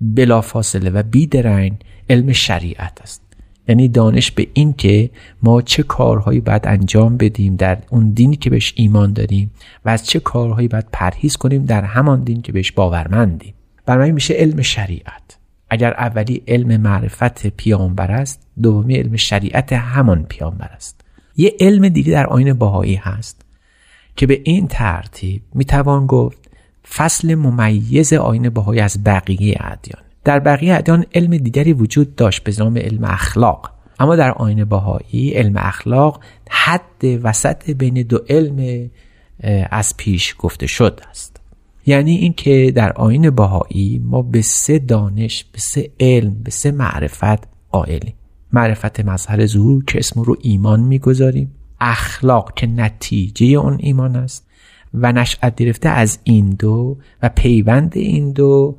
بلافاصله 0.00 0.90
و 0.90 1.02
بیدرنگ 1.02 1.72
علم 2.10 2.32
شریعت 2.32 3.00
است. 3.02 3.22
یعنی 3.68 3.88
دانش 3.88 4.30
به 4.30 4.48
این 4.52 4.72
که 4.72 5.10
ما 5.42 5.62
چه 5.62 5.82
کارهایی 5.82 6.40
باید 6.40 6.66
انجام 6.66 7.16
بدیم 7.16 7.56
در 7.56 7.78
اون 7.90 8.10
دینی 8.10 8.36
که 8.36 8.50
بهش 8.50 8.72
ایمان 8.76 9.12
داریم 9.12 9.50
و 9.84 9.90
از 9.90 10.06
چه 10.06 10.20
کارهایی 10.20 10.68
باید 10.68 10.86
پرهیز 10.92 11.36
کنیم 11.36 11.64
در 11.64 11.84
همان 11.84 12.24
دین 12.24 12.42
که 12.42 12.52
بهش 12.52 12.72
باورمندیم. 12.72 13.54
برای 13.88 14.12
میشه 14.12 14.34
علم 14.34 14.62
شریعت. 14.62 15.38
اگر 15.70 15.94
اولی 15.94 16.42
علم 16.48 16.80
معرفت 16.80 17.46
پیامبر 17.46 18.10
است 18.10 18.46
دومی 18.62 18.96
علم 18.96 19.16
شریعت 19.16 19.72
همان 19.72 20.24
پیامبر 20.24 20.70
است. 20.74 21.00
یه 21.36 21.56
علم 21.60 21.88
دیگه 21.88 22.12
در 22.12 22.26
آین 22.26 22.52
باهایی 22.52 22.94
هست 22.94 23.42
که 24.16 24.26
به 24.26 24.40
این 24.44 24.66
ترتیب 24.66 25.42
می‌توان 25.54 26.06
گفت 26.06 26.50
فصل 26.94 27.34
ممیز 27.34 28.12
آین 28.12 28.50
باهایی 28.50 28.80
از 28.80 29.04
بقیه 29.04 29.56
ادیان. 29.60 30.02
در 30.24 30.38
بقیه 30.38 30.74
ادیان 30.74 31.04
علم 31.14 31.36
دیگری 31.36 31.72
وجود 31.72 32.14
داشت 32.16 32.44
به 32.44 32.52
نام 32.58 32.78
علم 32.78 33.04
اخلاق. 33.04 33.72
اما 33.98 34.16
در 34.16 34.30
آین 34.30 34.64
باهایی 34.64 35.30
علم 35.30 35.56
اخلاق 35.56 36.20
حد 36.50 37.04
وسط 37.22 37.70
بین 37.70 38.02
دو 38.02 38.18
علم 38.28 38.90
از 39.70 39.96
پیش 39.96 40.34
گفته 40.38 40.66
شد 40.66 41.00
است. 41.10 41.37
یعنی 41.88 42.16
اینکه 42.16 42.72
در 42.74 42.92
آین 42.92 43.30
باهایی 43.30 44.02
ما 44.04 44.22
به 44.22 44.42
سه 44.42 44.78
دانش 44.78 45.44
به 45.44 45.58
سه 45.58 45.90
علم 46.00 46.42
به 46.42 46.50
سه 46.50 46.70
معرفت 46.70 47.48
قائلیم. 47.70 48.14
معرفت 48.52 49.00
مظهر 49.00 49.46
ظهور 49.46 49.84
که 49.84 49.98
اسم 49.98 50.22
رو 50.22 50.36
ایمان 50.40 50.80
می‌گذاریم. 50.80 51.54
اخلاق 51.80 52.54
که 52.54 52.66
نتیجه 52.66 53.46
اون 53.46 53.76
ایمان 53.80 54.16
است. 54.16 54.46
و 54.94 55.12
نشأت 55.12 55.56
گرفته 55.56 55.88
از 55.88 56.18
این 56.24 56.50
دو 56.50 56.98
و 57.22 57.28
پیوند 57.28 57.92
این 57.96 58.32
دو 58.32 58.76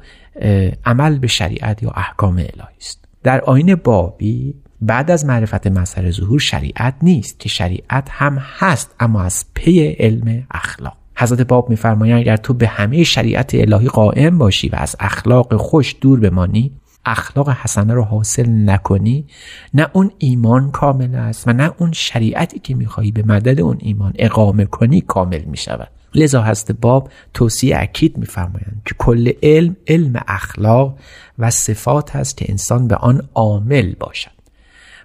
عمل 0.85 1.19
به 1.19 1.27
شریعت 1.27 1.83
یا 1.83 1.89
احکام 1.89 2.33
الهی 2.33 2.77
است. 2.79 3.05
در 3.23 3.41
آین 3.41 3.75
بابی 3.75 4.55
بعد 4.81 5.11
از 5.11 5.25
معرفت 5.25 5.67
مظهر 5.67 6.11
ظهور 6.11 6.39
شریعت 6.39 6.95
نیست 7.01 7.39
که 7.39 7.49
شریعت 7.49 8.07
هم 8.09 8.37
هست 8.59 8.95
اما 8.99 9.21
از 9.21 9.45
پی 9.53 9.87
علم 9.87 10.47
اخلاق. 10.51 10.97
حضرت 11.19 11.41
باب 11.41 11.69
میفرمایند 11.69 12.19
اگر 12.19 12.37
تو 12.37 12.53
به 12.53 12.67
همه 12.67 13.03
شریعت 13.03 13.55
الهی 13.55 13.87
قائم 13.87 14.37
باشی 14.37 14.69
و 14.69 14.75
از 14.75 14.95
اخلاق 14.99 15.55
خوش 15.55 15.95
دور 16.01 16.19
بمانی 16.19 16.71
اخلاق 17.05 17.49
حسنه 17.49 17.93
رو 17.93 18.03
حاصل 18.03 18.49
نکنی 18.49 19.25
نه 19.73 19.87
اون 19.93 20.11
ایمان 20.17 20.71
کامل 20.71 21.15
است 21.15 21.47
و 21.47 21.53
نه 21.53 21.71
اون 21.77 21.91
شریعتی 21.91 22.59
که 22.59 22.75
می‌خواهی 22.75 23.11
به 23.11 23.23
مدد 23.23 23.61
اون 23.61 23.77
ایمان 23.79 24.13
اقامه 24.15 24.65
کنی 24.65 25.01
کامل 25.01 25.43
می‌شود. 25.43 25.87
لذا 26.15 26.43
حضرت 26.43 26.71
باب 26.71 27.09
توصیه 27.33 27.77
اکید 27.77 28.17
میفرمایند 28.17 28.81
که 28.85 28.95
کل 28.97 29.31
علم 29.43 29.75
علم 29.87 30.23
اخلاق 30.27 30.97
و 31.39 31.49
صفات 31.49 32.15
است 32.15 32.37
که 32.37 32.45
انسان 32.49 32.87
به 32.87 32.95
آن 32.95 33.21
عامل 33.35 33.93
باشد. 33.99 34.31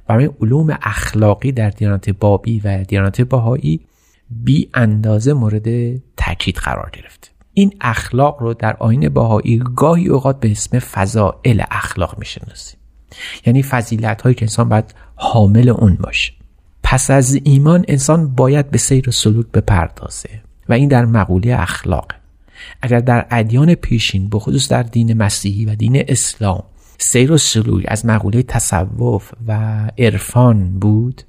برای 0.07 0.31
علوم 0.41 0.79
اخلاقی 0.83 1.53
در 1.53 1.71
دیانت 1.71 2.11
بابی 2.11 2.61
و 2.65 2.85
دیانت 2.85 3.21
بهایی 3.21 3.81
بی 4.45 4.71
اندازه 4.75 5.33
مورد 5.33 5.99
تاکید 6.17 6.57
قرار 6.57 6.91
گرفته 6.93 7.29
این 7.55 7.73
اخلاق 7.81 8.43
رو 8.43 8.55
در 8.55 8.77
آین 8.77 9.09
باهایی 9.09 9.63
گاهی 9.77 10.09
اوقات 10.09 10.41
به 10.41 10.51
اسم 10.51 10.79
فضائل 10.79 11.63
اخلاق 11.71 12.19
می‌شناسیم. 12.19 12.79
یعنی 13.47 13.63
فضیلت 13.63 14.23
هایی 14.23 14.35
که 14.35 14.45
انسان 14.45 14.69
باید 14.69 14.95
حامل 15.17 15.69
اون 15.69 15.95
باشه. 15.95 16.33
پس 16.83 17.11
از 17.11 17.39
ایمان 17.45 17.85
انسان 17.89 18.35
باید 18.35 18.71
به 18.71 18.79
سیر 18.79 19.09
و 19.09 19.13
سلوک 19.13 19.47
بپردازه 19.47 20.29
و 20.69 20.73
این 20.73 20.89
در 20.89 21.05
مقوله 21.05 21.61
اخلاق 21.61 22.13
اگر 22.83 23.01
در 23.01 23.27
ادیان 23.31 23.75
پیشین 23.75 24.29
به 24.29 24.39
خصوص 24.39 24.69
در 24.69 24.83
دین 24.83 25.13
مسیحی 25.13 25.65
و 25.65 25.75
دین 25.75 26.05
اسلام 26.09 26.63
سیر 26.99 27.33
و 27.33 27.39
سلوک 27.39 27.85
از 27.89 28.07
مقوله 28.07 28.43
تصوف 28.43 29.33
و 29.47 29.81
عرفان 29.99 30.79
بود 30.79 31.23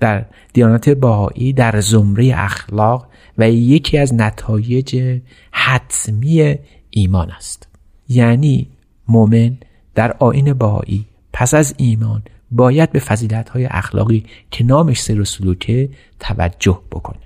در 0.00 0.24
دیانت 0.52 0.88
باهایی 0.88 1.52
در 1.52 1.80
زمره 1.80 2.32
اخلاق 2.36 3.06
و 3.38 3.50
یکی 3.50 3.98
از 3.98 4.14
نتایج 4.14 5.20
حتمی 5.50 6.54
ایمان 6.90 7.30
است. 7.30 7.68
یعنی 8.08 8.68
مؤمن 9.08 9.56
در 9.94 10.16
آین 10.18 10.52
بهایی 10.52 11.06
پس 11.32 11.54
از 11.54 11.74
ایمان 11.76 12.22
باید 12.50 12.92
به 12.92 12.98
فضیلت 12.98 13.48
های 13.48 13.66
اخلاقی 13.66 14.24
که 14.50 14.64
نامش 14.64 15.02
سر 15.02 15.20
و 15.20 15.24
سلوکه 15.24 15.88
توجه 16.20 16.80
بکنه. 16.92 17.18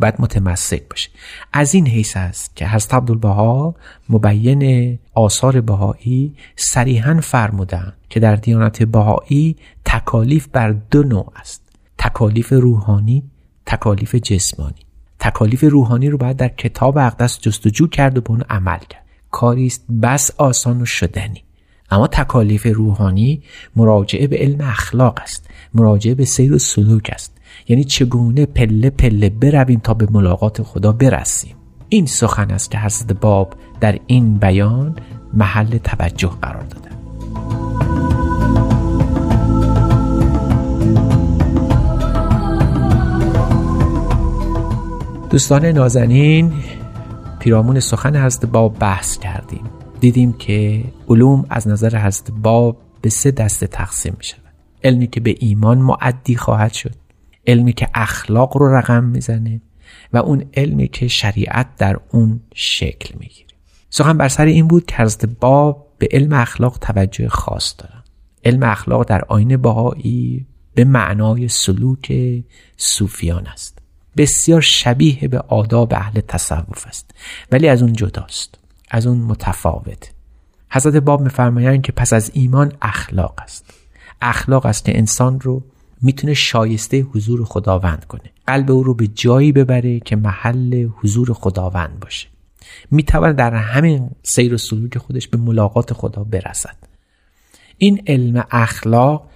باید 0.00 0.14
متمسک 0.18 0.82
باشه. 0.90 1.10
از 1.52 1.74
این 1.74 1.86
حیث 1.86 2.16
است 2.16 2.56
که 2.56 2.68
حضرت 2.68 2.94
عبدالبها 2.94 3.74
مبین 4.08 4.98
آثار 5.14 5.60
بهایی 5.60 6.34
صریحا 6.56 7.20
فرمودن 7.22 7.92
که 8.10 8.20
در 8.20 8.36
دیانت 8.36 8.82
بهایی 8.82 9.56
تکالیف 9.84 10.48
بر 10.48 10.70
دو 10.90 11.02
نوع 11.02 11.32
است. 11.36 11.67
تکالیف 11.98 12.52
روحانی 12.52 13.22
تکالیف 13.66 14.14
جسمانی. 14.14 14.86
تکالیف 15.18 15.64
روحانی 15.64 16.10
رو 16.10 16.18
باید 16.18 16.36
در 16.36 16.48
کتاب 16.48 16.98
اقدس 16.98 17.40
جستجو 17.40 17.86
کرد 17.86 18.18
و 18.18 18.20
به 18.20 18.30
اون 18.30 18.42
عمل 18.50 18.78
کرد. 18.78 19.04
کاری 19.30 19.66
است 19.66 19.84
بس 20.02 20.30
آسان 20.36 20.82
و 20.82 20.84
شدنی. 20.84 21.44
اما 21.90 22.06
تکالیف 22.06 22.66
روحانی 22.66 23.42
مراجعه 23.76 24.26
به 24.26 24.36
علم 24.36 24.60
اخلاق 24.60 25.18
است. 25.22 25.50
مراجعه 25.74 26.14
به 26.14 26.24
سیر 26.24 26.54
و 26.54 26.58
سلوک 26.58 27.10
است. 27.12 27.36
یعنی 27.68 27.84
چگونه 27.84 28.46
پله 28.46 28.90
پله 28.90 29.30
برویم 29.30 29.80
تا 29.80 29.94
به 29.94 30.06
ملاقات 30.10 30.62
خدا 30.62 30.92
برسیم. 30.92 31.56
این 31.88 32.06
سخن 32.06 32.50
است 32.50 32.70
که 32.70 32.78
حضرت 32.78 33.12
باب 33.12 33.54
در 33.80 33.98
این 34.06 34.38
بیان 34.38 34.96
محل 35.34 35.78
توجه 35.78 36.32
قرار 36.42 36.64
داده. 36.64 36.88
دوستان 45.30 45.66
نازنین 45.66 46.52
پیرامون 47.38 47.80
سخن 47.80 48.24
حضرت 48.24 48.46
باب 48.46 48.78
بحث 48.78 49.18
کردیم. 49.18 49.64
دیدیم 50.00 50.32
که 50.32 50.84
علوم 51.08 51.46
از 51.50 51.68
نظر 51.68 52.06
حضرت 52.06 52.30
باب 52.30 52.76
به 53.02 53.10
سه 53.10 53.30
دسته 53.30 53.66
تقسیم 53.66 54.14
می 54.18 54.24
شود 54.24 54.42
علمی 54.84 55.06
که 55.06 55.20
به 55.20 55.34
ایمان 55.38 55.78
معدی 55.78 56.36
خواهد 56.36 56.72
شد. 56.72 56.94
علمی 57.46 57.72
که 57.72 57.88
اخلاق 57.94 58.56
رو 58.56 58.76
رقم 58.76 59.04
می‌زنه 59.04 59.60
و 60.12 60.16
اون 60.16 60.44
علمی 60.54 60.88
که 60.88 61.08
شریعت 61.08 61.76
در 61.76 62.00
اون 62.12 62.40
شکل 62.54 63.14
می‌گیره. 63.18 63.48
سخن 63.90 64.18
بر 64.18 64.28
سر 64.28 64.44
این 64.44 64.68
بود 64.68 64.86
که 64.86 64.96
حضرت 64.96 65.26
باب 65.40 65.88
به 65.98 66.08
علم 66.10 66.32
اخلاق 66.32 66.78
توجه 66.80 67.28
خاص 67.28 67.74
دارن. 67.78 68.02
علم 68.44 68.62
اخلاق 68.62 69.08
در 69.08 69.24
آین 69.28 69.56
بهایی 69.56 70.46
به 70.74 70.84
معنای 70.84 71.48
سلوک 71.48 72.12
صوفیان 72.76 73.46
است. 73.46 73.77
بسیار 74.18 74.60
شبیه 74.60 75.28
به 75.28 75.38
آداب 75.38 75.94
اهل 75.94 76.20
تصوف 76.20 76.86
است. 76.86 77.10
ولی 77.52 77.68
از 77.68 77.82
اون 77.82 77.92
جداست. 77.92 78.58
از 78.90 79.06
اون 79.06 79.18
متفاوت. 79.18 80.10
حضرت 80.70 80.94
باب 80.96 81.20
میفرمایند 81.20 81.82
که 81.82 81.92
پس 81.92 82.12
از 82.12 82.30
ایمان 82.34 82.72
اخلاق 82.82 83.34
است. 83.38 83.64
اخلاق 84.22 84.66
است 84.66 84.84
که 84.84 84.98
انسان 84.98 85.40
رو 85.40 85.64
می‌تونه 86.02 86.34
شایسته 86.34 87.00
حضور 87.00 87.44
خداوند 87.44 88.04
کنه. 88.04 88.30
قلب 88.46 88.70
او 88.70 88.82
رو 88.82 88.94
به 88.94 89.06
جایی 89.06 89.52
ببره 89.52 90.00
که 90.00 90.16
محل 90.16 90.88
حضور 90.96 91.32
خداوند 91.32 92.00
باشه. 92.00 92.28
می‌تواند 92.90 93.36
در 93.36 93.54
همین 93.54 94.10
سیر 94.22 94.54
و 94.54 94.58
سلوک 94.58 94.98
خودش 94.98 95.28
به 95.28 95.38
ملاقات 95.38 95.92
خدا 95.92 96.24
برسد. 96.24 96.76
این 97.78 98.02
علم 98.06 98.46
اخلاق 98.50 99.28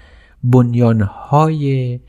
بنیانهای 0.45 2.01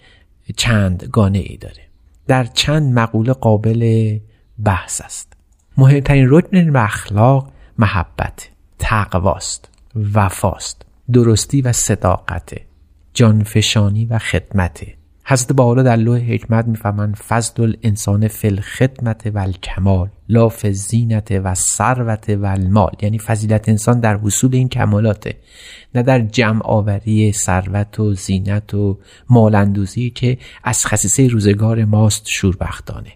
چند 0.58 1.04
گانه 1.12 1.40
ای 1.40 1.58
داره. 1.58 1.93
در 2.28 2.44
چند 2.44 3.00
مقوله 3.00 3.34
قابل 3.34 4.20
بحث 4.64 5.02
است. 5.02 5.34
مهمترین 5.78 6.28
رکن 6.30 6.76
اخلاق 6.76 7.52
محبت 7.80 8.50
تقواست 8.80 9.70
وفاست 10.14 10.86
درستی 11.14 11.62
و 11.62 11.72
صداقته 11.72 12.62
جانفشانی 13.14 14.06
و 14.06 14.18
خدمته 14.18 14.94
حضرت 15.26 15.54
بالا 15.54 15.84
در 15.84 15.96
لوح 15.96 16.20
حکمت 16.20 16.68
می‌فهمند 16.68 17.16
فضل 17.16 17.64
الانسان 17.64 18.28
فل 18.28 18.60
خدمت 18.60 19.32
و 19.34 19.38
الکمال 19.38 20.10
لاف 20.30 20.68
زینت 20.68 21.32
و 21.32 21.56
ثروت 21.56 22.30
و 22.30 22.46
المال. 22.46 22.92
یعنی 23.02 23.20
فضیلت 23.20 23.70
انسان 23.70 24.00
در 24.00 24.18
حصول 24.18 24.56
این 24.56 24.70
کمالاته 24.70 25.36
نه 25.96 26.04
در 26.04 26.20
جمع 26.20 26.62
آوری 26.64 27.32
ثروت 27.32 28.00
و 28.00 28.14
زینت 28.14 28.74
و 28.74 29.00
مالندوزی 29.30 30.10
که 30.10 30.38
از 30.64 30.86
خصیصه 30.86 31.28
روزگار 31.28 31.86
ماست 31.86 32.26
شوربختانه. 32.28 33.12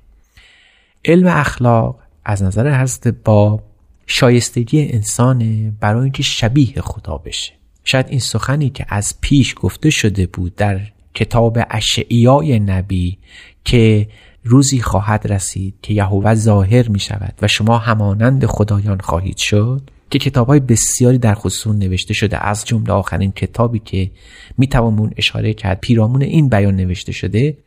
علم 1.06 1.28
اخلاق 1.28 2.00
از 2.26 2.44
نظر 2.44 2.82
حضرت 2.82 3.08
باب 3.08 3.64
شایستگی 4.08 4.90
انسانه 4.92 5.74
برای 5.80 6.04
اینکه 6.04 6.24
شبیه 6.24 6.82
خدا 6.82 7.18
بشه. 7.18 7.54
شاید 7.84 8.06
این 8.10 8.20
سخنی 8.20 8.70
که 8.70 8.86
از 8.90 9.22
پیش 9.22 9.56
گفته 9.58 9.90
شده 9.90 10.28
بود 10.28 10.56
در 10.56 10.80
کتاب 11.18 11.58
اشعیای 11.70 12.60
نبی 12.60 13.18
که 13.64 14.08
روزی 14.44 14.82
خواهد 14.82 15.32
رسید 15.34 15.74
که 15.82 15.94
یهوه 15.94 16.36
ظاهر 16.36 16.88
می 16.88 17.00
شود 17.00 17.34
و 17.42 17.48
شما 17.48 17.78
همانند 17.78 18.46
خدایان 18.46 19.00
خواهید 19.00 19.38
شد 19.38 19.82
که 20.10 20.20
کتاب 20.20 20.48
های 20.48 20.60
بسیاری 20.60 21.18
در 21.18 21.34
خصوص 21.34 21.76
نوشته 21.76 22.14
شده. 22.14 22.46
از 22.46 22.66
جمله 22.66 22.94
آخرین 22.94 23.32
کتابی 23.32 23.80
که 23.80 24.12
می 24.58 24.68
توان 24.68 25.14
اشاره 25.18 25.54
کرد 25.54 25.80
پیرامون 25.80 26.22
این 26.22 26.50
بیان 26.50 26.76
نوشته 26.76 27.12
شده 27.12 27.58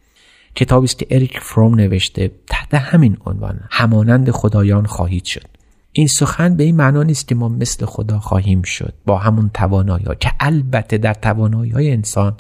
کتابی 0.55 0.85
است 0.85 0.99
که 0.99 1.07
اریک 1.11 1.39
فروم 1.39 1.75
نوشته. 1.75 2.31
تحت 2.47 2.75
همین 2.75 3.17
عنوان 3.27 3.61
همانند 3.71 4.31
خدایان 4.31 4.87
خواهید 4.87 5.25
شد. 5.25 5.60
این 6.01 6.09
سخن 6.09 6.57
به 6.57 6.65
این 6.65 6.77
معنا 6.77 7.03
نیست 7.03 7.29
که 7.29 7.35
ما 7.35 7.49
مثل 7.49 7.87
خدا 7.87 8.19
خواهیم 8.19 8.63
شد. 8.63 8.95
با 9.07 9.19
همون 9.19 9.51
توانایی 9.55 10.05
ها. 10.05 10.15
که 10.15 10.33
البته 10.41 10.99
در 10.99 11.15
توانایی 11.15 11.71
های 11.71 11.91
انسان 11.91 12.37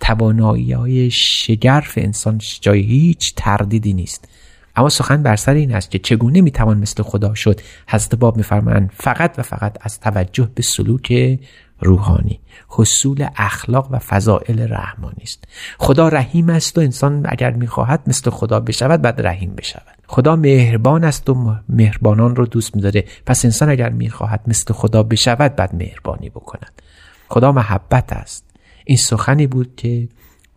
توانایی 0.00 0.72
های 0.72 1.10
شگرف 1.10 1.92
انسان 1.96 2.40
جای 2.60 2.80
هیچ 2.80 3.34
تردیدی 3.36 3.94
نیست. 3.94 4.28
اما 4.76 4.88
سخن 4.88 5.22
بر 5.22 5.36
سر 5.36 5.54
این 5.54 5.74
است 5.74 5.90
که 5.90 5.98
چگونه 5.98 6.40
می‌توان 6.40 6.78
مثل 6.78 7.02
خدا 7.02 7.34
شد؟ 7.34 7.60
حضرت 7.88 8.14
باب 8.14 8.36
میفرمایند 8.36 8.90
فقط 8.94 9.34
و 9.38 9.42
فقط 9.42 9.76
از 9.80 10.00
توجه 10.00 10.48
به 10.54 10.62
سلوک 10.62 11.38
روحانی. 11.80 12.40
حصول 12.68 13.26
اخلاق 13.36 13.88
و 13.90 13.98
فضائل 13.98 14.72
رحمانی 14.72 15.22
است. 15.22 15.44
خدا 15.78 16.08
رحیم 16.08 16.50
است 16.50 16.78
و 16.78 16.80
انسان 16.80 17.26
اگر 17.28 17.50
می‌خواهد 17.50 18.00
مثل 18.06 18.30
خدا 18.30 18.60
بشود 18.60 19.02
بعد 19.02 19.26
رحیم 19.26 19.54
بشود. 19.54 19.94
خدا 20.06 20.36
مهربان 20.36 21.04
است 21.04 21.30
و 21.30 21.54
مهربانان 21.68 22.36
رو 22.36 22.46
دوست 22.46 22.76
میداره. 22.76 23.04
پس 23.26 23.44
انسان 23.44 23.68
اگر 23.68 23.88
می‌خواهد 23.88 24.40
مثل 24.46 24.74
خدا 24.74 25.02
بشود 25.02 25.56
بعد 25.56 25.74
مهربانی 25.74 26.30
بکند. 26.30 26.82
خدا 27.28 27.52
محبت 27.52 28.12
است. 28.12 28.44
این 28.84 28.96
سخنی 28.96 29.46
بود 29.46 29.76
که 29.76 30.08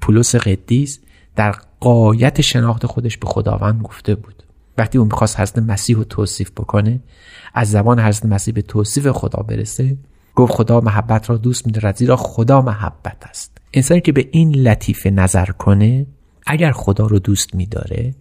پولس 0.01 0.35
قدیس 0.35 0.99
در 1.35 1.55
قایت 1.79 2.41
شناخت 2.41 2.85
خودش 2.85 3.17
به 3.17 3.27
خداوند 3.27 3.81
گفته 3.81 4.15
بود. 4.15 4.43
وقتی 4.77 4.97
اون 4.97 5.07
می‌خواست 5.07 5.39
حضرت 5.39 5.57
مسیح 5.57 5.95
رو 5.95 6.03
توصیف 6.03 6.51
بکنه 6.51 6.99
از 7.53 7.71
زبان 7.71 7.99
حضرت 7.99 8.25
مسیح 8.25 8.53
به 8.53 8.61
توصیف 8.61 9.07
خدا 9.07 9.43
برسه 9.43 9.97
گفت 10.37 10.53
خدا 10.53 10.79
محبت 10.79 11.29
را 11.29 11.37
دوست 11.37 11.65
میدارد 11.65 11.95
زیرا 11.95 12.15
خدا 12.15 12.61
محبت 12.61 13.17
است. 13.29 13.57
انسانی 13.73 14.01
که 14.01 14.11
به 14.11 14.27
این 14.31 14.55
لطیفه 14.55 15.09
نظر 15.09 15.45
کنه 15.45 16.05
اگر 16.47 16.71
خدا 16.71 17.05
رو 17.05 17.19
دوست 17.19 17.55
میداره 17.55 18.15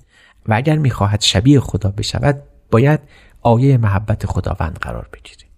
و 0.49 0.55
اگر 0.55 0.79
می‌خواهد 0.79 1.21
شبیه 1.21 1.61
خدا 1.61 1.91
بشود 1.91 2.43
باید 2.71 3.01
آیه 3.43 3.79
محبت 3.79 4.27
خداوند 4.27 4.79
قرار 4.81 5.09
بگیره. 5.13 5.51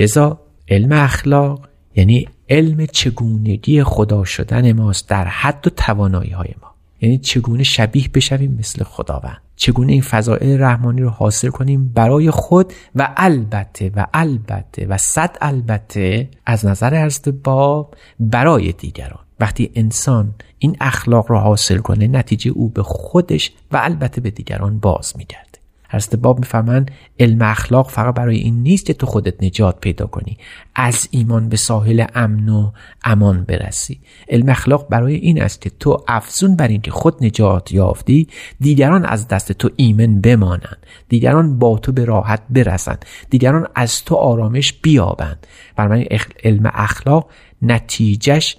لذا 0.00 0.40
علم 0.68 0.92
اخلاق 0.92 1.68
یعنی 1.94 2.28
علم 2.48 2.86
چگونگی 2.86 3.82
خدا 3.82 4.24
شدن 4.24 4.72
ماست 4.72 5.08
در 5.08 5.24
حد 5.24 5.66
و 5.66 5.70
توانایی 5.70 6.30
های 6.30 6.54
ما. 6.62 6.65
یعنی 7.00 7.18
چگونه 7.18 7.62
شبیه 7.62 8.08
بشویم 8.14 8.56
مثل 8.58 8.84
خداوند؟ 8.84 9.42
چگونه 9.56 9.92
این 9.92 10.02
فضائل 10.02 10.60
رحمانی 10.60 11.02
رو 11.02 11.08
حاصل 11.08 11.48
کنیم 11.48 11.88
برای 11.88 12.30
خود؟ 12.30 12.72
و 12.94 13.14
البته 13.16 13.90
و 13.96 14.06
البته 14.14 14.86
و 14.86 14.98
صد 14.98 15.36
البته 15.40 16.28
از 16.46 16.66
نظر 16.66 16.94
ارزد 16.94 17.30
با 17.30 17.90
برای 18.20 18.72
دیگران. 18.72 19.20
وقتی 19.40 19.70
انسان 19.74 20.34
این 20.58 20.76
اخلاق 20.80 21.30
رو 21.30 21.38
حاصل 21.38 21.78
کنه 21.78 22.08
نتیجه 22.08 22.50
او 22.50 22.68
به 22.68 22.82
خودش 22.82 23.52
و 23.72 23.80
البته 23.82 24.20
به 24.20 24.30
دیگران 24.30 24.78
باز 24.78 25.12
میگرده 25.16 25.45
حضرت 25.90 26.16
باب 26.16 26.38
می‌فهمن 26.38 26.86
علم 27.20 27.42
اخلاق 27.42 27.90
فقط 27.90 28.14
برای 28.14 28.36
این 28.36 28.62
نیست 28.62 28.86
که 28.86 28.94
تو 28.94 29.06
خودت 29.06 29.42
نجات 29.42 29.80
پیدا 29.80 30.06
کنی. 30.06 30.38
از 30.74 31.08
ایمان 31.10 31.48
به 31.48 31.56
ساحل 31.56 32.04
امن 32.14 32.48
و 32.48 32.70
امان 33.04 33.44
برسی. 33.44 34.00
علم 34.28 34.48
اخلاق 34.48 34.88
برای 34.88 35.14
این 35.14 35.42
است 35.42 35.60
که 35.60 35.70
تو 35.70 36.04
افزون 36.08 36.56
بر 36.56 36.68
این 36.68 36.80
که 36.80 36.90
خود 36.90 37.24
نجات 37.24 37.72
یافتی 37.72 38.28
دیگران 38.60 39.04
از 39.04 39.28
دست 39.28 39.52
تو 39.52 39.70
ایمن 39.76 40.20
بمانند. 40.20 40.86
دیگران 41.08 41.58
با 41.58 41.78
تو 41.78 41.92
به 41.92 42.04
راحت 42.04 42.42
برسند. 42.50 43.04
دیگران 43.30 43.66
از 43.74 44.04
تو 44.04 44.14
آرامش 44.14 44.72
بیابند. 44.72 45.46
برای 45.76 46.08
علم 46.44 46.70
اخلاق 46.74 47.30
نتیجهش 47.62 48.56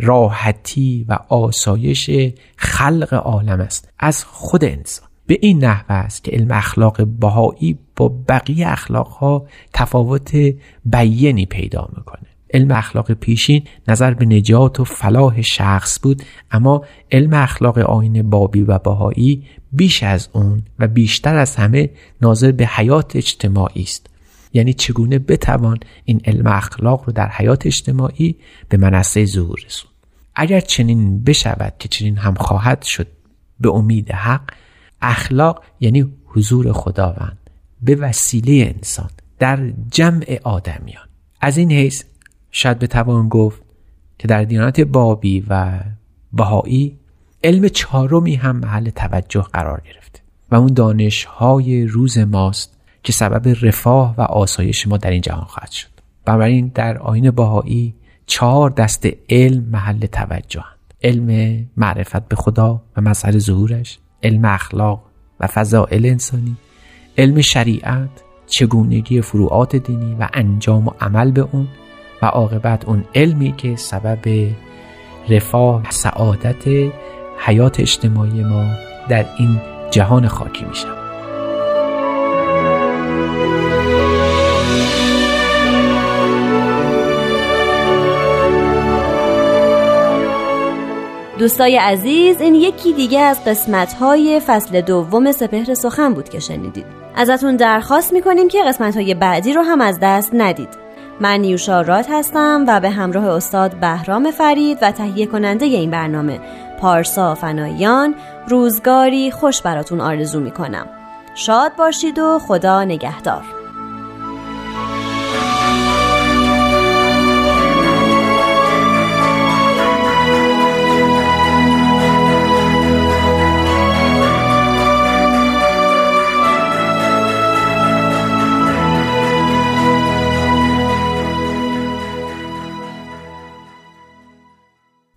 راحتی 0.00 1.06
و 1.08 1.18
آسایش 1.28 2.10
خلق 2.56 3.14
عالم 3.14 3.60
است. 3.60 3.88
از 3.98 4.24
خود 4.24 4.64
انسان. 4.64 5.07
به 5.28 5.38
این 5.40 5.64
نحوه 5.64 5.96
است 5.96 6.24
که 6.24 6.30
علم 6.30 6.50
اخلاق 6.50 7.06
بهایی 7.06 7.78
با 7.96 8.08
بقیه 8.28 8.68
اخلاق 8.68 9.06
ها 9.06 9.46
تفاوت 9.72 10.36
بیینی 10.84 11.46
پیدا 11.46 11.88
می‌کنه. 11.96 12.28
علم 12.54 12.70
اخلاق 12.70 13.12
پیشین 13.12 13.62
نظر 13.88 14.14
به 14.14 14.26
نجات 14.26 14.80
و 14.80 14.84
فلاح 14.84 15.42
شخص 15.42 15.98
بود 16.02 16.22
اما 16.50 16.84
علم 17.12 17.34
اخلاق 17.34 17.78
آین 17.78 18.30
بابی 18.30 18.60
و 18.60 18.78
باهایی 18.78 19.44
بیش 19.72 20.02
از 20.02 20.28
اون 20.32 20.62
و 20.78 20.88
بیشتر 20.88 21.36
از 21.36 21.56
همه 21.56 21.90
ناظر 22.22 22.52
به 22.52 22.66
حیات 22.66 23.16
اجتماعی 23.16 23.82
است. 23.82 24.06
یعنی 24.52 24.72
چگونه 24.72 25.18
بتوان 25.18 25.78
این 26.04 26.20
علم 26.24 26.46
اخلاق 26.46 27.04
رو 27.06 27.12
در 27.12 27.28
حیات 27.28 27.66
اجتماعی 27.66 28.36
به 28.68 28.76
منصه 28.76 29.24
ظهور 29.24 29.58
رسوند؟ 29.66 29.94
اگر 30.34 30.60
چنین 30.60 31.24
بشود 31.24 31.74
که 31.78 31.88
چنین 31.88 32.16
هم 32.16 32.34
خواهد 32.34 32.82
شد 32.82 33.06
به 33.60 33.70
امید 33.70 34.10
حق 34.10 34.42
اخلاق 35.02 35.62
یعنی 35.80 36.12
حضور 36.26 36.72
خداوند 36.72 37.38
به 37.82 37.94
وسیله 37.94 38.74
انسان 38.76 39.10
در 39.38 39.72
جمع 39.90 40.40
آدمیان. 40.44 41.04
از 41.40 41.58
این 41.58 41.72
حیث 41.72 42.04
شاید 42.50 42.78
بتوان 42.78 43.28
گفت 43.28 43.62
که 44.18 44.28
در 44.28 44.44
دیانت 44.44 44.80
بابی 44.80 45.44
و 45.48 45.80
بهایی 46.32 46.98
علم 47.44 47.68
چهارمی 47.68 48.34
هم 48.34 48.56
محل 48.56 48.90
توجه 48.90 49.42
قرار 49.42 49.82
گرفته 49.86 50.20
و 50.50 50.54
اون 50.54 50.74
دانش 50.74 51.24
های 51.24 51.86
روز 51.86 52.18
ماست 52.18 52.78
که 53.02 53.12
سبب 53.12 53.56
رفاه 53.62 54.14
و 54.18 54.20
آسایش 54.20 54.86
ما 54.86 54.96
در 54.96 55.10
این 55.10 55.20
جهان 55.20 55.44
خواهد 55.44 55.70
شد. 55.70 55.88
بنابراین 56.24 56.70
در 56.74 56.98
آین 56.98 57.30
باهایی 57.30 57.94
چهار 58.26 58.70
دست 58.70 59.08
علم 59.30 59.64
محل 59.64 60.06
توجهند 60.06 60.78
علم 61.02 61.66
معرفت 61.76 62.28
به 62.28 62.36
خدا 62.36 62.82
و 62.96 63.00
مظهر 63.00 63.38
ظهورش 63.38 63.98
علم 64.22 64.44
اخلاق 64.44 65.00
و 65.40 65.46
فضائل 65.46 66.06
انسانی. 66.06 66.56
علم 67.18 67.40
شریعت 67.40 68.08
چگونگی 68.46 69.20
فروعات 69.20 69.76
دینی 69.76 70.16
و 70.20 70.28
انجام 70.34 70.88
و 70.88 70.90
عمل 71.00 71.30
به 71.30 71.48
اون 71.52 71.68
و 72.22 72.26
عاقبت 72.26 72.84
اون 72.84 73.04
علمی 73.14 73.54
که 73.56 73.76
سبب 73.76 74.50
رفاه 75.28 75.90
سعادت 75.90 76.92
حیات 77.38 77.80
اجتماعی 77.80 78.44
ما 78.44 78.64
در 79.08 79.26
این 79.38 79.60
جهان 79.90 80.28
خاکی 80.28 80.64
میشه 80.64 80.97
دوستای 91.38 91.76
عزیز 91.76 92.40
این 92.40 92.54
یکی 92.54 92.92
دیگه 92.92 93.20
از 93.20 93.44
قسمت 93.44 93.92
های 93.92 94.40
فصل 94.46 94.80
دوم 94.80 95.32
سپهر 95.32 95.74
سخن 95.74 96.14
بود 96.14 96.28
که 96.28 96.40
شنیدید. 96.40 96.86
ازتون 97.16 97.56
درخواست 97.56 98.12
می‌کنیم 98.12 98.48
که 98.48 98.62
قسمت 98.62 98.96
های 98.96 99.14
بعدی 99.14 99.52
رو 99.52 99.62
هم 99.62 99.80
از 99.80 99.98
دست 100.02 100.30
ندید. 100.34 100.68
من 101.20 101.40
نیوشا 101.40 101.80
راد 101.80 102.06
هستم 102.10 102.64
و 102.68 102.80
به 102.80 102.90
همراه 102.90 103.26
استاد 103.26 103.74
بهرام 103.74 104.30
فرید 104.30 104.78
و 104.82 104.92
تهیه 104.92 105.26
کننده 105.26 105.64
این 105.64 105.90
برنامه 105.90 106.40
پارسا 106.80 107.34
فنایان 107.34 108.14
روزگاری 108.48 109.30
خوش 109.30 109.62
براتون 109.62 110.00
آرزو 110.00 110.40
می‌کنم. 110.40 110.86
شاد 111.34 111.76
باشید 111.76 112.18
و 112.18 112.38
خدا 112.38 112.84
نگهدار. 112.84 113.57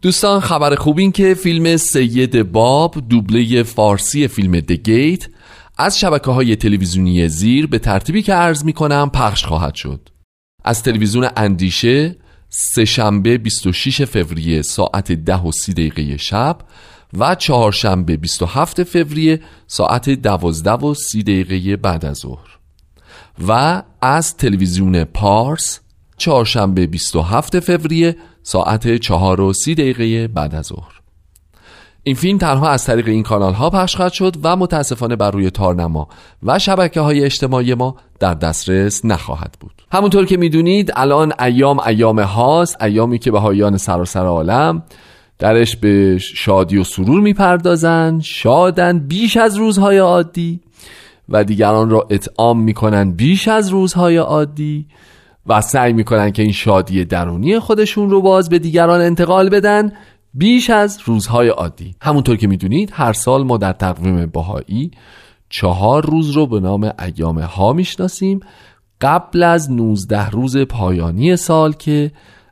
دوستان 0.01 0.39
خبر 0.39 0.75
خوب 0.75 0.97
این 0.97 1.11
که 1.11 1.33
فیلم 1.33 1.77
سید 1.77 2.51
باب 2.51 2.95
دوبله 3.09 3.63
فارسی 3.63 4.27
فیلم 4.27 4.59
دگیت 4.59 5.27
از 5.77 5.99
شبکه 5.99 6.31
های 6.31 6.55
تلویزیونی 6.55 7.27
زیر 7.27 7.67
به 7.67 7.79
ترتیبی 7.79 8.21
که 8.21 8.33
عرض 8.33 8.63
می 8.63 8.73
کنم 8.73 9.09
پخش 9.13 9.45
خواهد 9.45 9.75
شد. 9.75 10.09
از 10.63 10.83
تلویزیون 10.83 11.29
اندیشه 11.37 12.15
سهشنبه 12.49 13.37
26 13.37 14.01
فوریه 14.05 14.61
ساعت 14.61 15.11
10 15.11 15.35
و 15.35 15.51
30 15.51 15.73
دقیقه 15.73 16.17
شب 16.17 16.57
و 17.17 17.35
چهارشنبه 17.35 18.17
27 18.17 18.83
فوریه 18.83 19.41
ساعت 19.67 20.09
12 20.09 20.71
و 20.71 20.93
30 20.93 21.23
دقیقه 21.23 21.75
بعد 21.77 22.05
از 22.05 22.17
ظهر. 22.17 22.57
و 23.47 23.83
از 24.01 24.37
تلویزیون 24.37 25.03
پارس 25.03 25.79
چهارشنبه 26.17 26.87
27 26.87 27.59
فوریه 27.59 28.15
ساعت 28.43 28.95
چهار 28.97 29.41
و 29.41 29.53
سی 29.53 29.75
دقیقه 29.75 30.27
بعد 30.27 30.55
از 30.55 30.65
ظهر. 30.65 31.01
این 32.03 32.15
فیلم 32.15 32.37
تنها 32.37 32.69
از 32.69 32.85
طریق 32.85 33.07
این 33.07 33.23
کانال 33.23 33.53
ها 33.53 33.69
پخش 33.69 33.95
خواهد 33.95 34.11
شد 34.11 34.35
و 34.43 34.55
متاسفانه 34.55 35.15
بر 35.15 35.31
روی 35.31 35.49
تارنما 35.49 36.07
و 36.43 36.59
شبکه 36.59 37.01
های 37.01 37.23
اجتماعی 37.25 37.73
ما 37.73 37.95
در 38.19 38.33
دسترس 38.33 39.05
نخواهد 39.05 39.57
بود. 39.59 39.71
همونطور 39.91 40.25
که 40.25 40.37
می‌دونید 40.37 40.91
الان 40.95 41.33
ایام 41.39 41.79
ایام 41.79 42.19
هاست 42.19 42.83
ایامی 42.83 43.19
که 43.19 43.31
بهاییان 43.31 43.77
سراسر 43.77 44.25
عالم 44.25 44.83
درش 45.39 45.75
به 45.75 46.17
شادی 46.17 46.77
و 46.77 46.83
سرور 46.83 47.21
می‌پردازند 47.21 48.21
شادن 48.21 48.99
بیش 48.99 49.37
از 49.37 49.55
روزهای 49.55 49.97
عادی 49.97 50.59
و 51.29 51.43
دیگران 51.43 51.89
را 51.89 52.07
اطعام 52.09 52.59
می‌کنن 52.59 53.11
بیش 53.11 53.47
از 53.47 53.69
روزهای 53.69 54.17
عادی 54.17 54.85
و 55.45 55.61
سعی 55.61 55.93
می‌کنن 55.93 56.31
که 56.31 56.41
این 56.41 56.51
شادی 56.51 57.05
درونی 57.05 57.59
خودشون 57.59 58.09
رو 58.09 58.21
باز 58.21 58.49
به 58.49 58.59
دیگران 58.59 59.01
انتقال 59.01 59.49
بدن 59.49 59.91
بیش 60.33 60.69
از 60.69 60.99
روزهای 61.05 61.47
عادی. 61.47 61.95
همونطور 62.01 62.35
که 62.37 62.47
می‌دونید 62.47 62.89
هر 62.93 63.13
سال 63.13 63.43
ما 63.43 63.57
در 63.57 63.73
تقویم 63.73 64.25
باهایی 64.25 64.91
چهار 65.49 66.05
روز 66.05 66.29
رو 66.29 66.47
به 66.47 66.59
نام 66.59 66.91
ایام 66.99 67.39
ها 67.39 67.73
می‌شناسیم 67.73 68.39
قبل 69.01 69.43
از 69.43 69.71
19 69.71 70.29
روز 70.29 70.57
پایانی 70.57 71.35
سال 71.35 71.73
که 71.73 72.11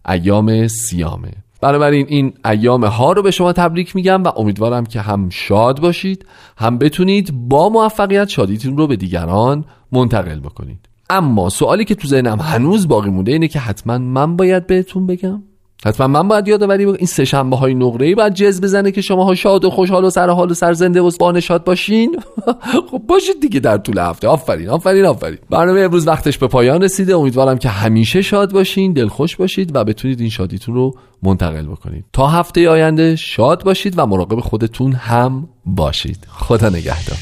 ایام 0.09 0.67
سیامه. 0.67 1.31
بنابراین 1.61 2.05
این 2.09 2.33
ایام 2.45 2.85
ها 2.85 3.11
رو 3.11 3.21
به 3.21 3.31
شما 3.31 3.53
تبریک 3.53 3.95
میگم 3.95 4.23
و 4.23 4.27
امیدوارم 4.27 4.85
که 4.85 5.01
هم 5.01 5.29
شاد 5.29 5.79
باشید 5.79 6.25
هم 6.57 6.77
بتونید 6.77 7.49
با 7.49 7.69
موفقیت 7.69 8.29
شادیتون 8.29 8.77
رو 8.77 8.87
به 8.87 8.95
دیگران 8.95 9.65
منتقل 9.91 10.39
بکنید. 10.39 10.88
اما 11.09 11.49
سوالی 11.49 11.85
که 11.85 11.95
تو 11.95 12.07
ذهنم 12.07 12.39
هنوز 12.39 12.87
باقی 12.87 13.09
مونده 13.09 13.31
اینه 13.31 13.47
که 13.47 13.59
حتما 13.59 13.97
من 13.97 14.35
باید 14.35 14.67
بهتون 14.67 15.07
بگم. 15.07 15.43
حتما 15.85 16.07
من 16.07 16.27
باید 16.27 16.47
یادآوری 16.47 16.85
بگم 16.85 16.95
این 16.95 17.07
سه 17.07 17.25
شنبه 17.25 17.57
های 17.57 17.73
نقره 17.73 18.07
ای 18.07 18.15
باید 18.15 18.33
جز 18.33 18.61
بزنه 18.61 18.91
که 18.91 19.01
شما 19.01 19.23
ها 19.23 19.35
شاد 19.35 19.65
و 19.65 19.69
خوشحال 19.69 20.03
و 20.03 20.09
سر 20.09 20.29
حال 20.29 20.51
و 20.51 20.53
سر 20.53 20.73
زنده 20.73 21.01
و 21.01 21.11
بانشاد 21.19 21.63
باشین. 21.63 22.19
خب 22.91 23.01
باشید 23.07 23.41
دیگه 23.41 23.59
در 23.59 23.77
طول 23.77 23.97
هفته. 23.97 24.27
آفرین 24.27 24.69
آفرین 24.69 25.05
آفرین. 25.05 25.37
برنامه 25.49 25.79
امروز 25.79 26.07
وقتش 26.07 26.37
به 26.37 26.47
پایان 26.47 26.81
رسیده. 26.81 27.15
امیدوارم 27.15 27.57
که 27.57 27.69
همیشه 27.69 28.21
شاد 28.21 28.51
باشین 28.51 28.93
دلخوش 28.93 29.35
باشید 29.35 29.75
و 29.75 29.83
بتونید 29.83 30.19
این 30.19 30.29
شادیتون 30.29 30.75
رو 30.75 30.93
منتقل 31.23 31.65
بکنید. 31.65 32.05
تا 32.13 32.27
هفته 32.27 32.69
آینده 32.69 33.15
شاد 33.15 33.63
باشید 33.63 33.93
و 33.97 34.05
مراقب 34.05 34.39
خودتون 34.39 34.91
هم 34.91 35.49
باشید. 35.65 36.27
خدا 36.29 36.69
نگهدار. 36.69 37.17